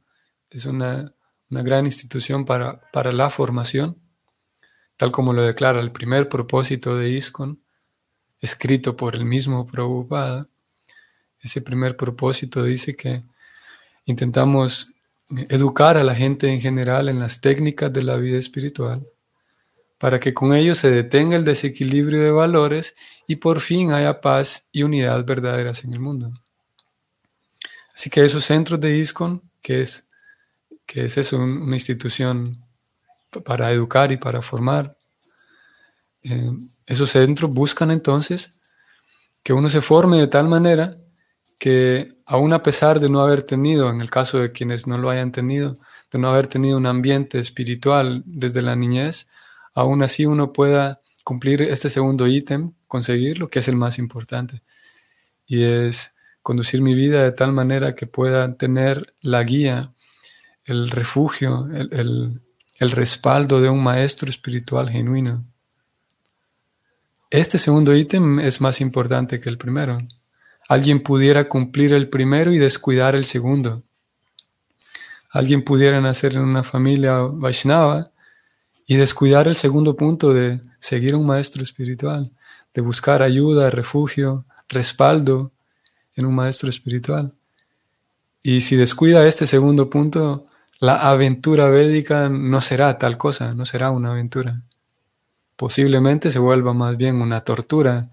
es 0.50 0.66
una, 0.66 1.14
gran 1.50 1.86
institución 1.86 2.44
para, 2.44 2.82
para 2.92 3.14
la 3.14 3.30
formación, 3.30 4.02
tal 4.98 5.14
como 5.14 5.32
lo 5.32 5.42
declara 5.42 5.80
el 5.80 5.94
primer 5.94 6.28
propósito 6.28 6.98
de 6.98 7.12
ISCON, 7.12 7.64
escrito 8.42 8.98
por 8.98 9.16
el 9.16 9.24
mismo 9.24 9.66
Prabhupada. 9.66 10.50
Ese 11.40 11.62
primer 11.62 11.96
propósito 11.96 12.64
dice 12.64 12.98
que 12.98 13.24
intentamos 14.04 14.95
educar 15.50 15.98
a 15.98 16.04
la 16.04 16.16
gente 16.16 16.48
en 16.50 16.62
general 16.62 17.10
en 17.10 17.20
las 17.20 17.42
técnicas 17.42 17.92
de 17.92 18.04
la 18.04 18.18
vida 18.18 18.38
espiritual 18.38 19.08
para 19.98 20.20
que 20.20 20.34
con 20.34 20.54
ello 20.54 20.76
se 20.76 20.92
detenga 20.92 21.36
el 21.36 21.46
desequilibrio 21.46 22.22
de 22.22 22.32
valores 22.32 22.96
y 23.28 23.38
por 23.38 23.60
fin 23.60 23.92
haya 23.92 24.22
paz 24.22 24.68
y 24.72 24.84
unidad 24.84 25.26
verdaderas 25.26 25.84
en 25.84 25.94
el 25.94 26.00
mundo. 26.00 26.32
Así 27.94 28.10
que 28.10 28.26
esos 28.26 28.44
centros 28.44 28.80
de 28.80 28.98
ISCON, 28.98 29.42
que 29.62 29.82
es, 29.82 30.10
que 30.86 31.06
es 31.06 31.18
eso, 31.18 31.38
una 31.38 31.76
institución 31.76 32.62
para 33.46 33.72
educar 33.72 34.12
y 34.12 34.18
para 34.18 34.42
formar, 34.42 34.98
eh, 36.24 36.52
esos 36.86 37.10
centros 37.12 37.54
buscan 37.54 37.92
entonces 37.92 38.60
que 39.44 39.54
uno 39.54 39.70
se 39.70 39.82
forme 39.82 40.20
de 40.20 40.28
tal 40.28 40.48
manera 40.48 40.98
que 41.58 42.15
aún 42.26 42.54
a 42.54 42.64
pesar 42.64 43.00
de 43.00 43.10
no 43.10 43.22
haber 43.22 43.44
tenido, 43.44 43.90
en 43.90 44.02
el 44.02 44.10
caso 44.10 44.40
de 44.40 44.52
quienes 44.52 44.88
no 44.88 44.98
lo 44.98 45.10
hayan 45.10 45.32
tenido, 45.32 45.74
de 46.12 46.20
no 46.20 46.30
haber 46.30 46.48
tenido 46.48 46.78
un 46.78 46.88
ambiente 46.88 47.40
espiritual 47.40 48.24
desde 48.26 48.62
la 48.62 48.76
niñez, 48.76 49.30
aún 49.74 50.02
así 50.04 50.26
uno 50.26 50.52
pueda 50.52 51.02
cumplir 51.24 51.62
este 51.62 51.90
segundo 51.90 52.28
ítem, 52.28 52.74
conseguir 52.88 53.40
lo 53.40 53.48
que 53.48 53.60
es 53.60 53.68
el 53.68 53.76
más 53.76 54.00
importante. 54.00 54.62
Y 55.46 55.64
es 55.64 56.16
conducir 56.42 56.82
mi 56.82 56.96
vida 56.96 57.24
de 57.24 57.32
tal 57.32 57.52
manera 57.54 57.96
que 57.96 58.08
pueda 58.08 58.56
tener 58.56 59.14
la 59.22 59.44
guía, 59.44 59.94
el 60.66 60.90
refugio, 60.90 61.68
el, 61.74 62.42
el 62.80 62.92
respaldo 62.92 63.62
de 63.62 63.70
un 63.70 63.84
maestro 63.84 64.30
espiritual 64.30 64.90
genuino. 64.90 65.46
Este 67.30 67.58
segundo 67.58 67.96
ítem 67.96 68.40
es 68.40 68.62
más 68.62 68.82
importante 68.82 69.40
que 69.40 69.50
el 69.50 69.58
primero 69.58 70.00
alguien 70.68 71.02
pudiera 71.02 71.48
cumplir 71.48 71.94
el 71.94 72.10
primero 72.10 72.52
y 72.52 72.58
descuidar 72.58 73.16
el 73.16 73.26
segundo. 73.26 73.84
Alguien 75.30 75.64
pudiera 75.64 76.02
nacer 76.02 76.34
en 76.34 76.42
una 76.42 76.64
familia 76.64 77.20
Vaishnava 77.20 78.12
y 78.88 78.96
descuidar 78.96 79.48
el 79.48 79.56
segundo 79.56 79.96
punto 79.96 80.34
de 80.34 80.62
seguir 80.80 81.16
un 81.16 81.26
maestro 81.26 81.64
espiritual, 81.64 82.32
de 82.74 82.82
buscar 82.82 83.22
ayuda, 83.22 83.70
refugio, 83.70 84.46
respaldo 84.70 85.52
en 86.16 86.26
un 86.26 86.36
maestro 86.36 86.70
espiritual. 86.70 87.34
Y 88.42 88.62
si 88.62 88.76
descuida 88.76 89.28
este 89.28 89.46
segundo 89.46 89.90
punto, 89.90 90.46
la 90.80 91.10
aventura 91.10 91.70
védica 91.70 92.30
no 92.30 92.62
será 92.62 92.98
tal 92.98 93.18
cosa, 93.18 93.56
no 93.56 93.66
será 93.66 93.92
una 93.92 94.12
aventura. 94.12 94.62
Posiblemente 95.56 96.32
se 96.32 96.40
vuelva 96.40 96.74
más 96.74 96.96
bien 96.98 97.22
una 97.22 97.42
tortura 97.42 98.10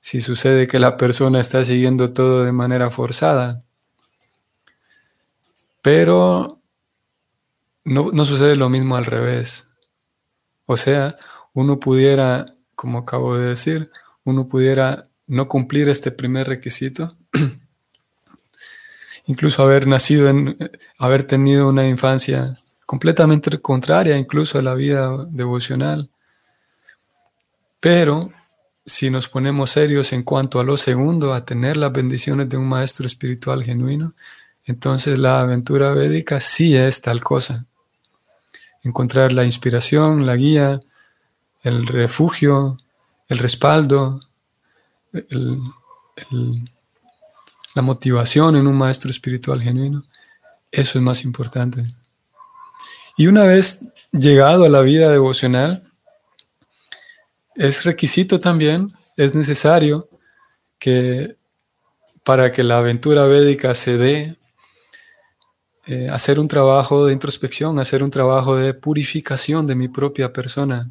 si 0.00 0.20
sucede 0.20 0.66
que 0.66 0.78
la 0.78 0.96
persona 0.96 1.40
está 1.40 1.64
siguiendo 1.64 2.12
todo 2.12 2.44
de 2.44 2.52
manera 2.52 2.90
forzada. 2.90 3.62
Pero 5.82 6.58
no, 7.84 8.24
sucede 8.24 8.56
lo 8.56 8.68
mismo 8.68 8.96
al 8.96 9.06
revés. 9.06 9.70
O 10.66 10.76
sea, 10.76 11.14
uno 11.52 11.78
pudiera, 11.78 12.54
como 12.74 12.98
acabo 12.98 13.36
de 13.36 13.50
decir, 13.50 13.90
uno 14.24 14.48
pudiera 14.48 15.06
no 15.26 15.48
cumplir 15.48 15.88
este 15.88 16.10
primer 16.10 16.48
requisito, 16.48 17.16
incluso 19.26 19.62
haber 19.62 19.86
nacido 19.86 20.28
en, 20.28 20.56
haber 20.98 21.24
tenido 21.24 21.68
una 21.68 21.88
infancia 21.88 22.56
completamente 22.86 23.58
contraria 23.60 24.16
incluso 24.16 24.58
a 24.58 24.62
la 24.62 24.74
vida 24.74 25.26
devocional, 25.30 26.10
pero 27.80 28.32
si 28.86 29.10
nos 29.10 29.28
ponemos 29.28 29.70
serios 29.70 30.12
en 30.12 30.22
cuanto 30.22 30.60
a 30.60 30.64
lo 30.64 30.76
segundo, 30.76 31.32
a 31.32 31.44
tener 31.44 31.76
las 31.76 31.92
bendiciones 31.92 32.48
de 32.48 32.56
un 32.56 32.68
maestro 32.68 33.06
espiritual 33.06 33.62
genuino, 33.62 34.14
entonces 34.64 35.18
la 35.18 35.40
aventura 35.40 35.92
védica 35.92 36.40
sí 36.40 36.76
es 36.76 37.00
tal 37.00 37.22
cosa. 37.22 37.66
Encontrar 38.82 39.32
la 39.32 39.44
inspiración, 39.44 40.26
la 40.26 40.36
guía, 40.36 40.80
el 41.62 41.86
refugio, 41.86 42.78
el 43.28 43.38
respaldo, 43.38 44.20
la 47.74 47.82
motivación 47.82 48.56
en 48.56 48.66
un 48.66 48.76
maestro 48.76 49.10
espiritual 49.10 49.60
genuino, 49.60 50.04
eso 50.70 50.98
es 50.98 51.04
más 51.04 51.24
importante. 51.24 51.86
Y 53.16 53.26
una 53.26 53.44
vez 53.44 53.84
llegado 54.12 54.64
a 54.64 54.70
la 54.70 54.80
vida 54.80 55.10
devocional, 55.10 55.89
es 57.54 57.84
requisito 57.84 58.40
también, 58.40 58.92
es 59.16 59.34
necesario 59.34 60.08
que 60.78 61.36
para 62.24 62.52
que 62.52 62.62
la 62.62 62.78
aventura 62.78 63.26
védica 63.26 63.74
se 63.74 63.96
dé, 63.96 64.36
eh, 65.86 66.08
hacer 66.10 66.38
un 66.38 66.48
trabajo 66.48 67.06
de 67.06 67.12
introspección, 67.12 67.78
hacer 67.78 68.02
un 68.02 68.10
trabajo 68.10 68.56
de 68.56 68.74
purificación 68.74 69.66
de 69.66 69.74
mi 69.74 69.88
propia 69.88 70.32
persona. 70.32 70.90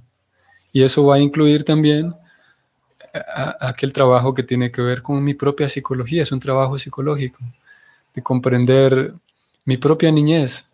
Y 0.74 0.84
eso 0.84 1.06
va 1.06 1.16
a 1.16 1.20
incluir 1.20 1.64
también 1.64 2.14
aquel 3.60 3.94
trabajo 3.94 4.34
que 4.34 4.44
tiene 4.44 4.72
que 4.72 4.82
ver 4.82 5.02
con 5.02 5.24
mi 5.24 5.34
propia 5.34 5.68
psicología, 5.70 6.24
es 6.24 6.32
un 6.32 6.40
trabajo 6.40 6.78
psicológico, 6.78 7.40
de 8.14 8.22
comprender 8.22 9.14
mi 9.66 9.78
propia 9.78 10.12
niñez, 10.12 10.70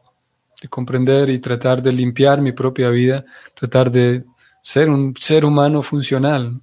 de 0.61 0.67
comprender 0.67 1.29
y 1.29 1.39
tratar 1.39 1.81
de 1.81 1.91
limpiar 1.91 2.41
mi 2.41 2.51
propia 2.51 2.89
vida, 2.89 3.25
tratar 3.53 3.91
de 3.91 4.23
ser 4.65 4.89
un 4.89 5.15
ser 5.15 5.45
humano 5.45 5.83
funcional. 5.83 6.59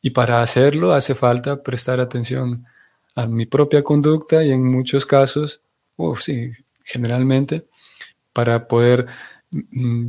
Y 0.00 0.10
para 0.10 0.42
hacerlo 0.42 0.92
hace 0.92 1.16
falta 1.16 1.60
prestar 1.60 1.98
atención 1.98 2.64
a 3.16 3.26
mi 3.26 3.46
propia 3.46 3.82
conducta 3.82 4.44
y 4.44 4.52
en 4.52 4.64
muchos 4.64 5.04
casos, 5.04 5.62
oh, 5.96 6.16
sí, 6.16 6.52
generalmente, 6.84 7.66
para 8.32 8.68
poder 8.68 9.06
mm, 9.50 10.06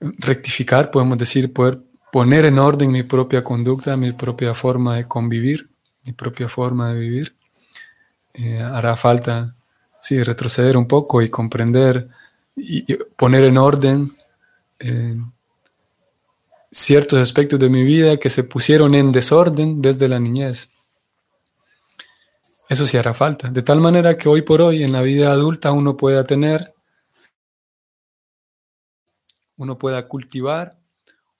rectificar, 0.00 0.90
podemos 0.90 1.16
decir, 1.16 1.50
poder 1.50 1.78
poner 2.12 2.44
en 2.44 2.58
orden 2.58 2.92
mi 2.92 3.02
propia 3.02 3.42
conducta, 3.42 3.96
mi 3.96 4.12
propia 4.12 4.54
forma 4.54 4.96
de 4.96 5.08
convivir, 5.08 5.66
mi 6.04 6.12
propia 6.12 6.50
forma 6.50 6.92
de 6.92 7.00
vivir. 7.00 7.34
Eh, 8.34 8.60
hará 8.60 8.96
falta, 8.96 9.54
sí, 9.98 10.22
retroceder 10.22 10.76
un 10.76 10.86
poco 10.86 11.22
y 11.22 11.30
comprender 11.30 12.06
y 12.54 12.92
poner 13.16 13.44
en 13.44 13.56
orden 13.56 14.10
ciertos 16.70 17.18
aspectos 17.18 17.58
de 17.58 17.68
mi 17.68 17.84
vida 17.84 18.18
que 18.18 18.30
se 18.30 18.44
pusieron 18.44 18.94
en 18.94 19.12
desorden 19.12 19.80
desde 19.80 20.08
la 20.08 20.20
niñez. 20.20 20.70
Eso 22.68 22.86
sí 22.86 22.96
hará 22.96 23.14
falta. 23.14 23.50
De 23.50 23.62
tal 23.62 23.80
manera 23.80 24.18
que 24.18 24.28
hoy 24.28 24.42
por 24.42 24.60
hoy 24.60 24.82
en 24.82 24.92
la 24.92 25.02
vida 25.02 25.30
adulta 25.30 25.72
uno 25.72 25.96
pueda 25.96 26.24
tener, 26.24 26.74
uno 29.56 29.78
pueda 29.78 30.06
cultivar 30.08 30.76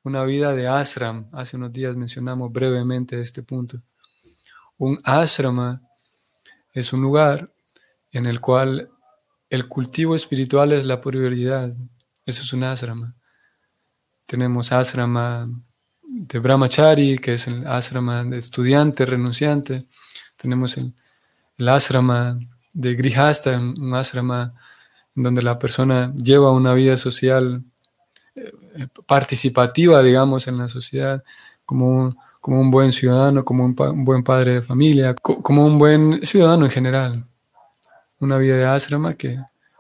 una 0.05 0.25
vida 0.25 0.55
de 0.55 0.69
ashram. 0.69 1.29
Hace 1.33 1.57
unos 1.57 1.73
días 1.73 1.97
mencionamos 1.97 2.53
brevemente 2.53 3.21
este 3.21 3.43
punto. 3.43 3.79
Un 4.79 5.01
ashrama 5.05 5.83
es 6.73 6.93
un 6.93 7.03
lugar 7.03 7.53
en 8.13 8.27
el 8.27 8.41
cual 8.41 8.89
el 9.51 9.69
cultivo 9.69 10.15
espiritual 10.15 10.73
es 10.73 10.85
la 10.85 11.01
prioridad. 11.01 11.73
Eso 12.25 12.43
es 12.43 12.53
un 12.53 12.65
ashrama. 12.65 13.17
Tenemos 14.27 14.73
asrama 14.73 15.49
de 16.03 16.39
brahmachari, 16.39 17.19
que 17.19 17.35
es 17.35 17.47
el 17.47 17.67
asrama 17.67 18.25
de 18.25 18.39
estudiante 18.39 19.07
renunciante. 19.07 19.87
Tenemos 20.37 20.77
el, 20.77 20.95
el 21.59 21.69
asrama 21.69 22.39
de 22.73 22.95
grihasta, 22.95 23.59
un 23.59 23.95
asrama 23.95 24.55
en 25.17 25.23
donde 25.23 25.43
la 25.43 25.59
persona 25.59 26.13
lleva 26.15 26.53
una 26.53 26.75
vida 26.75 26.97
social 26.97 27.63
eh, 28.35 28.53
participativa, 29.07 30.03
digamos, 30.03 30.47
en 30.47 30.59
la 30.59 30.69
sociedad, 30.69 31.25
como, 31.65 32.15
como 32.41 32.61
un 32.61 32.71
buen 32.71 32.93
ciudadano, 32.93 33.45
como 33.45 33.65
un, 33.65 34.05
buen 34.05 34.23
padre 34.23 34.55
de 34.55 34.63
familia, 34.63 35.15
como 35.15 35.65
un 35.65 35.79
buen 35.79 36.25
ciudadano 36.25 36.67
en 36.67 36.71
general. 36.71 37.25
Una 38.21 38.37
vida 38.37 38.57
de 38.57 38.67
asrama 38.67 39.15
que, 39.15 39.29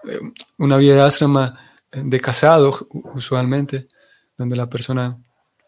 eh, 0.04 0.20
una 0.56 0.78
vida 0.78 0.94
de 0.94 1.02
asrama 1.02 1.58
de 1.92 2.20
casado 2.20 2.88
usualmente, 3.14 3.88
donde 4.36 4.56
la 4.56 4.68
persona, 4.68 5.18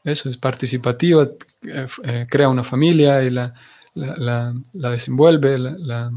eso 0.04 0.28
es 0.28 0.36
participativa, 0.36 1.28
eh, 1.62 1.86
eh, 2.04 2.26
crea 2.28 2.48
una 2.48 2.64
familia 2.64 3.22
y 3.22 3.30
la, 3.30 3.54
la, 3.94 4.54
desenvuelve, 4.72 5.58
la, 5.58 5.76
la, 5.78 6.12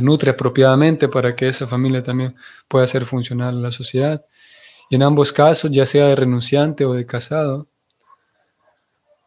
nutre 0.00 0.30
apropiadamente 0.30 1.08
para 1.08 1.34
que 1.34 1.48
esa 1.48 1.66
familia 1.66 2.02
también 2.02 2.36
pueda 2.68 2.86
ser 2.86 3.04
funcional 3.04 3.56
en 3.56 3.62
la 3.62 3.72
sociedad. 3.72 4.24
Y 4.90 4.96
en 4.96 5.02
ambos 5.02 5.32
casos, 5.32 5.70
ya 5.70 5.84
sea 5.84 6.06
de 6.06 6.16
renunciante 6.16 6.84
o 6.84 6.94
de 6.94 7.04
casado, 7.04 7.66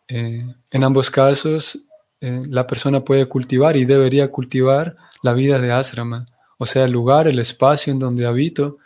eh, 0.08 0.45
en 0.71 0.84
ambos 0.84 1.10
casos 1.10 1.80
la 2.21 2.67
persona 2.67 3.04
puede 3.04 3.26
cultivar 3.26 3.76
y 3.76 3.86
debería 3.86 4.30
cultivar 4.30 4.95
la 5.24 5.34
vida 5.34 5.58
de 5.58 5.71
asrama, 5.71 6.28
o 6.60 6.67
sea, 6.67 6.86
el 6.86 6.91
lugar, 6.91 7.28
el 7.28 7.39
espacio 7.39 7.91
en 7.91 7.97
donde 7.97 8.28
habito, 8.28 8.78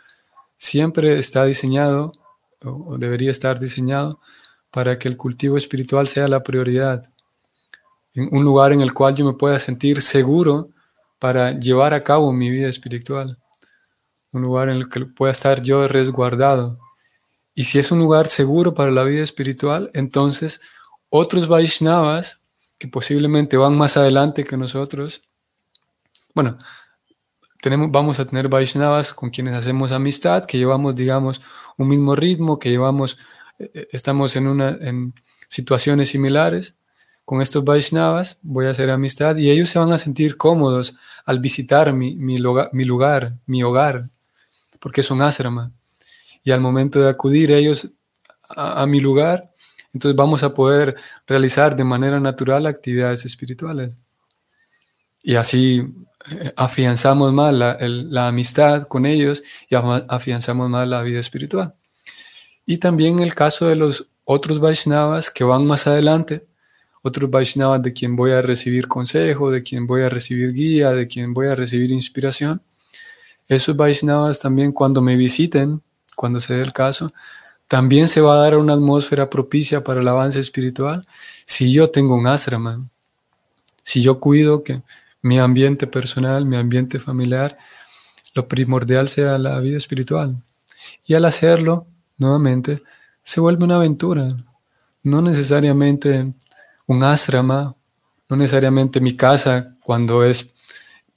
siempre 0.56 1.18
está 1.18 1.44
diseñado 1.44 2.12
o 2.74 2.98
debería 2.98 3.30
estar 3.30 3.58
diseñado 3.58 4.20
para 4.70 4.98
que 4.98 5.08
el 5.08 5.16
cultivo 5.16 5.56
espiritual 5.56 6.08
sea 6.08 6.28
la 6.28 6.42
prioridad. 6.42 7.02
Un 8.14 8.44
lugar 8.44 8.72
en 8.72 8.80
el 8.80 8.92
cual 8.94 9.14
yo 9.14 9.24
me 9.24 9.34
pueda 9.34 9.58
sentir 9.58 10.00
seguro 10.02 10.70
para 11.18 11.52
llevar 11.52 11.94
a 11.94 12.02
cabo 12.02 12.32
mi 12.32 12.50
vida 12.50 12.68
espiritual. 12.68 13.38
Un 14.32 14.42
lugar 14.42 14.68
en 14.68 14.76
el 14.76 14.88
que 14.88 15.06
pueda 15.06 15.32
estar 15.32 15.62
yo 15.62 15.86
resguardado. 15.88 16.78
Y 17.54 17.64
si 17.64 17.78
es 17.78 17.90
un 17.90 17.98
lugar 17.98 18.28
seguro 18.28 18.74
para 18.74 18.90
la 18.90 19.04
vida 19.04 19.22
espiritual, 19.22 19.90
entonces 19.94 20.60
otros 21.08 21.48
Vaishnavas 21.48 22.42
que 22.78 22.88
posiblemente 22.88 23.56
van 23.56 23.76
más 23.76 23.96
adelante 23.96 24.44
que 24.44 24.56
nosotros, 24.56 25.22
bueno, 26.34 26.58
vamos 27.88 28.20
a 28.20 28.26
tener 28.26 28.48
Vaishnavas 28.48 29.12
con 29.12 29.30
quienes 29.30 29.54
hacemos 29.54 29.92
amistad, 29.92 30.44
que 30.44 30.58
llevamos, 30.58 30.94
digamos, 30.94 31.42
un 31.76 31.88
mismo 31.88 32.14
ritmo, 32.14 32.58
que 32.58 32.70
llevamos, 32.70 33.18
eh, 33.58 33.70
eh, 33.74 33.88
estamos 33.92 34.36
en, 34.36 34.46
una, 34.46 34.70
en 34.80 35.14
situaciones 35.48 36.10
similares. 36.10 36.76
Con 37.24 37.42
estos 37.42 37.64
Vaishnavas 37.64 38.38
voy 38.42 38.66
a 38.66 38.70
hacer 38.70 38.90
amistad 38.90 39.36
y 39.36 39.50
ellos 39.50 39.70
se 39.70 39.78
van 39.78 39.92
a 39.92 39.98
sentir 39.98 40.36
cómodos 40.36 40.96
al 41.24 41.40
visitar 41.40 41.92
mi, 41.92 42.14
mi, 42.14 42.38
lugar, 42.38 42.70
mi, 43.46 43.62
hogar, 43.64 44.02
porque 44.78 45.00
es 45.00 45.10
un 45.10 45.22
asrama. 45.22 45.72
Y 46.44 46.52
al 46.52 46.60
momento 46.60 47.00
de 47.00 47.10
acudir 47.10 47.50
ellos 47.50 47.88
a 48.48 48.86
mi 48.86 49.00
lugar, 49.00 49.50
entonces 49.92 50.14
vamos 50.14 50.42
a 50.42 50.52
poder 50.52 50.94
realizar 51.26 51.74
de 51.74 51.82
manera 51.82 52.20
natural 52.20 52.66
actividades 52.66 53.24
espirituales. 53.24 53.94
Y 55.26 55.34
así 55.34 55.84
eh, 56.30 56.52
afianzamos 56.54 57.32
más 57.32 57.52
la, 57.52 58.28
amistad 58.28 58.86
con 58.86 59.04
ellos 59.04 59.42
y 59.68 59.74
afianzamos 59.74 60.70
más 60.70 60.86
la 60.86 61.02
vida 61.02 61.18
espiritual. 61.18 61.74
Y 62.64 62.78
también 62.78 63.18
el 63.18 63.34
caso 63.34 63.66
de 63.66 63.74
los 63.74 64.06
otros 64.24 64.60
Vaishnavas 64.60 65.28
que 65.32 65.42
van 65.42 65.66
más 65.66 65.88
adelante, 65.88 66.46
otros 67.02 67.28
Vaishnavas 67.28 67.82
de 67.82 67.92
quien 67.92 68.14
voy 68.14 68.30
a 68.30 68.40
recibir 68.40 68.86
consejo, 68.86 69.50
de 69.50 69.64
quien 69.64 69.88
voy 69.88 70.02
a 70.02 70.08
recibir 70.08 70.52
guía, 70.52 70.92
de 70.92 71.08
quien 71.08 71.34
voy 71.34 71.48
a 71.48 71.56
recibir 71.56 71.90
inspiración. 71.90 72.62
Esos 73.48 73.74
Vaishnavas 73.74 74.38
también 74.38 74.70
cuando 74.70 75.02
me 75.02 75.16
visiten, 75.16 75.82
cuando 76.14 76.38
se 76.38 76.54
dé 76.54 76.62
el 76.62 76.72
caso, 76.72 77.12
también 77.66 78.06
se 78.06 78.20
va 78.20 78.34
a 78.34 78.42
dar 78.42 78.56
una 78.56 78.74
atmósfera 78.74 79.28
propicia 79.28 79.82
para 79.82 80.02
el 80.02 80.06
avance 80.06 80.38
espiritual 80.38 81.04
si 81.44 81.72
yo 81.72 81.90
tengo 81.90 82.14
un 82.14 82.28
asrama, 82.28 82.80
si 83.82 84.02
yo 84.02 84.20
cuido 84.20 84.62
que 84.62 84.82
mi 85.22 85.38
ambiente 85.38 85.86
personal, 85.86 86.44
mi 86.44 86.56
ambiente 86.56 86.98
familiar, 87.00 87.56
lo 88.34 88.46
primordial 88.46 89.08
sea 89.08 89.38
la 89.38 89.58
vida 89.60 89.76
espiritual. 89.76 90.36
Y 91.06 91.14
al 91.14 91.24
hacerlo, 91.24 91.86
nuevamente, 92.18 92.82
se 93.22 93.40
vuelve 93.40 93.64
una 93.64 93.76
aventura. 93.76 94.28
No 95.02 95.22
necesariamente 95.22 96.32
un 96.86 97.02
asrama, 97.02 97.74
no 98.28 98.36
necesariamente 98.36 99.00
mi 99.00 99.16
casa, 99.16 99.76
cuando 99.82 100.24
es 100.24 100.52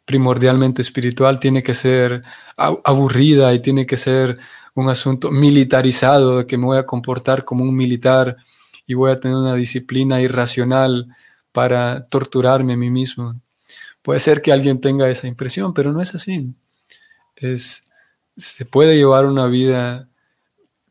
primordialmente 0.05 0.81
espiritual, 0.81 1.39
tiene 1.39 1.61
que 1.61 1.73
ser 1.73 2.23
aburrida 2.57 3.53
y 3.53 3.59
tiene 3.59 3.85
que 3.85 3.97
ser 3.97 4.39
un 4.73 4.89
asunto 4.89 5.29
militarizado, 5.29 6.39
de 6.39 6.47
que 6.47 6.57
me 6.57 6.65
voy 6.65 6.77
a 6.77 6.85
comportar 6.85 7.43
como 7.43 7.63
un 7.63 7.75
militar 7.75 8.37
y 8.87 8.93
voy 8.93 9.11
a 9.11 9.19
tener 9.19 9.37
una 9.37 9.55
disciplina 9.55 10.21
irracional 10.21 11.07
para 11.51 12.05
torturarme 12.07 12.73
a 12.73 12.77
mí 12.77 12.89
mismo. 12.89 13.35
Puede 14.01 14.19
ser 14.19 14.41
que 14.41 14.51
alguien 14.51 14.79
tenga 14.79 15.09
esa 15.09 15.27
impresión, 15.27 15.73
pero 15.73 15.91
no 15.91 16.01
es 16.01 16.15
así. 16.15 16.53
Es, 17.35 17.85
se 18.37 18.65
puede 18.65 18.95
llevar 18.95 19.25
una 19.25 19.47
vida 19.47 20.09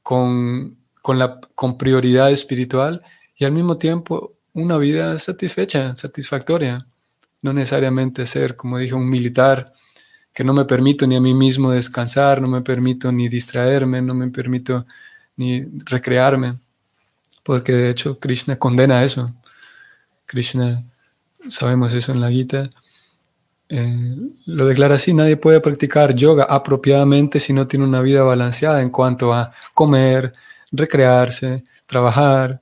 con, 0.03 0.79
la, 1.07 1.41
con 1.55 1.79
prioridad 1.79 2.31
espiritual 2.31 3.03
y 3.37 3.45
al 3.45 3.53
mismo 3.53 3.79
tiempo 3.79 4.35
una 4.53 4.77
vida 4.77 5.19
satisfecha, 5.19 5.95
satisfactoria. 5.97 6.87
No 7.43 7.53
necesariamente 7.53 8.27
ser, 8.27 8.57
como 8.57 8.79
dije, 8.79 8.95
un 8.95 9.09
militar 9.09 9.73
que 10.33 10.45
no 10.45 10.53
me 10.53 10.65
permito 10.65 11.07
ni 11.07 11.17
a 11.17 11.21
mí 11.21 11.35
mismo 11.35 11.73
descansar, 11.73 12.41
no 12.41 12.49
me 12.49 12.63
permito 12.63 13.11
ni 13.11 13.29
distraerme, 13.29 14.01
no 14.03 14.15
me 14.15 14.29
permito 14.29 14.87
ni 15.37 15.65
recrearme, 15.85 16.59
porque 17.43 17.73
de 17.73 17.91
hecho 17.91 18.19
Krishna 18.19 18.57
condena 18.57 19.03
eso. 19.03 19.33
Krishna, 20.27 20.85
sabemos 21.49 21.93
eso 21.95 22.13
en 22.13 22.21
la 22.21 22.31
Gita, 22.31 22.71
eh, 23.69 24.17
lo 24.47 24.67
declara 24.67 24.95
así, 24.95 25.13
nadie 25.13 25.37
puede 25.37 25.61
practicar 25.61 26.15
yoga 26.15 26.45
apropiadamente 26.45 27.39
si 27.39 27.53
no 27.53 27.67
tiene 27.67 27.85
una 27.85 28.01
vida 28.01 28.23
balanceada 28.23 28.81
en 28.81 28.91
cuanto 28.91 29.35
a 29.35 29.53
comer, 29.75 30.33
recrearse, 30.73 31.65
trabajar, 31.87 32.61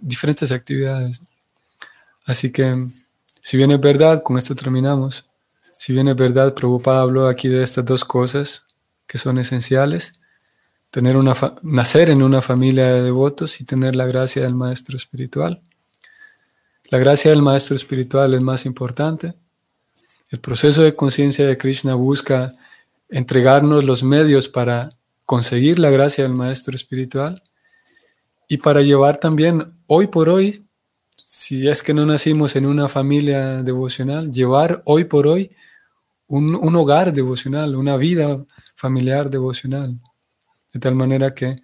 diferentes 0.00 0.52
actividades. 0.52 1.20
Así 2.24 2.52
que, 2.52 2.86
si 3.42 3.56
bien 3.56 3.72
es 3.72 3.80
verdad, 3.80 4.22
con 4.22 4.38
esto 4.38 4.54
terminamos, 4.54 5.24
si 5.76 5.92
bien 5.92 6.08
es 6.08 6.16
verdad, 6.16 6.54
Prabhupada 6.54 7.02
habló 7.02 7.26
aquí 7.26 7.48
de 7.48 7.62
estas 7.62 7.84
dos 7.84 8.04
cosas 8.04 8.64
que 9.06 9.18
son 9.18 9.38
esenciales, 9.38 10.20
tener 10.90 11.16
una 11.16 11.34
nacer 11.62 12.10
en 12.10 12.22
una 12.22 12.42
familia 12.42 12.92
de 12.92 13.02
devotos 13.02 13.60
y 13.60 13.64
tener 13.64 13.96
la 13.96 14.06
gracia 14.06 14.42
del 14.42 14.54
maestro 14.54 14.96
espiritual. 14.96 15.62
La 16.90 16.98
gracia 16.98 17.30
del 17.30 17.42
maestro 17.42 17.76
espiritual 17.76 18.34
es 18.34 18.40
más 18.40 18.66
importante 18.66 19.34
el 20.30 20.40
proceso 20.40 20.82
de 20.82 20.94
conciencia 20.94 21.46
de 21.46 21.56
Krishna 21.56 21.94
busca 21.94 22.52
entregarnos 23.08 23.84
los 23.84 24.02
medios 24.02 24.48
para 24.48 24.90
conseguir 25.24 25.78
la 25.78 25.90
gracia 25.90 26.24
del 26.24 26.34
Maestro 26.34 26.76
Espiritual 26.76 27.42
y 28.48 28.58
para 28.58 28.82
llevar 28.82 29.18
también 29.18 29.72
hoy 29.86 30.06
por 30.06 30.28
hoy, 30.28 30.66
si 31.16 31.68
es 31.68 31.82
que 31.82 31.94
no 31.94 32.04
nacimos 32.06 32.56
en 32.56 32.66
una 32.66 32.88
familia 32.88 33.62
devocional, 33.62 34.32
llevar 34.32 34.82
hoy 34.84 35.04
por 35.04 35.26
hoy 35.26 35.50
un, 36.26 36.54
un 36.54 36.76
hogar 36.76 37.12
devocional, 37.12 37.74
una 37.74 37.96
vida 37.96 38.44
familiar 38.74 39.30
devocional. 39.30 39.98
De 40.72 40.80
tal 40.80 40.94
manera 40.94 41.34
que 41.34 41.56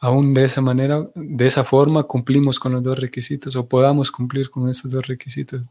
aún 0.00 0.34
de 0.34 0.44
esa 0.44 0.60
manera, 0.60 1.06
de 1.14 1.46
esa 1.46 1.64
forma, 1.64 2.04
cumplimos 2.04 2.58
con 2.58 2.72
los 2.72 2.82
dos 2.82 2.98
requisitos 2.98 3.56
o 3.56 3.68
podamos 3.68 4.10
cumplir 4.10 4.50
con 4.50 4.68
estos 4.68 4.90
dos 4.90 5.06
requisitos. 5.06 5.62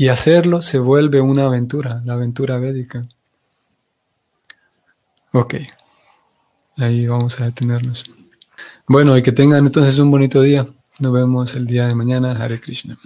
Y 0.00 0.08
hacerlo 0.08 0.62
se 0.62 0.78
vuelve 0.78 1.20
una 1.20 1.44
aventura, 1.44 2.00
la 2.06 2.14
aventura 2.14 2.56
védica. 2.56 3.06
Ok, 5.30 5.56
ahí 6.78 7.06
vamos 7.06 7.38
a 7.38 7.44
detenernos. 7.44 8.06
Bueno, 8.86 9.14
y 9.18 9.22
que 9.22 9.30
tengan 9.30 9.66
entonces 9.66 9.98
un 9.98 10.10
bonito 10.10 10.40
día. 10.40 10.66
Nos 11.00 11.12
vemos 11.12 11.54
el 11.54 11.66
día 11.66 11.86
de 11.86 11.94
mañana. 11.94 12.32
Hare 12.32 12.58
Krishna. 12.58 12.98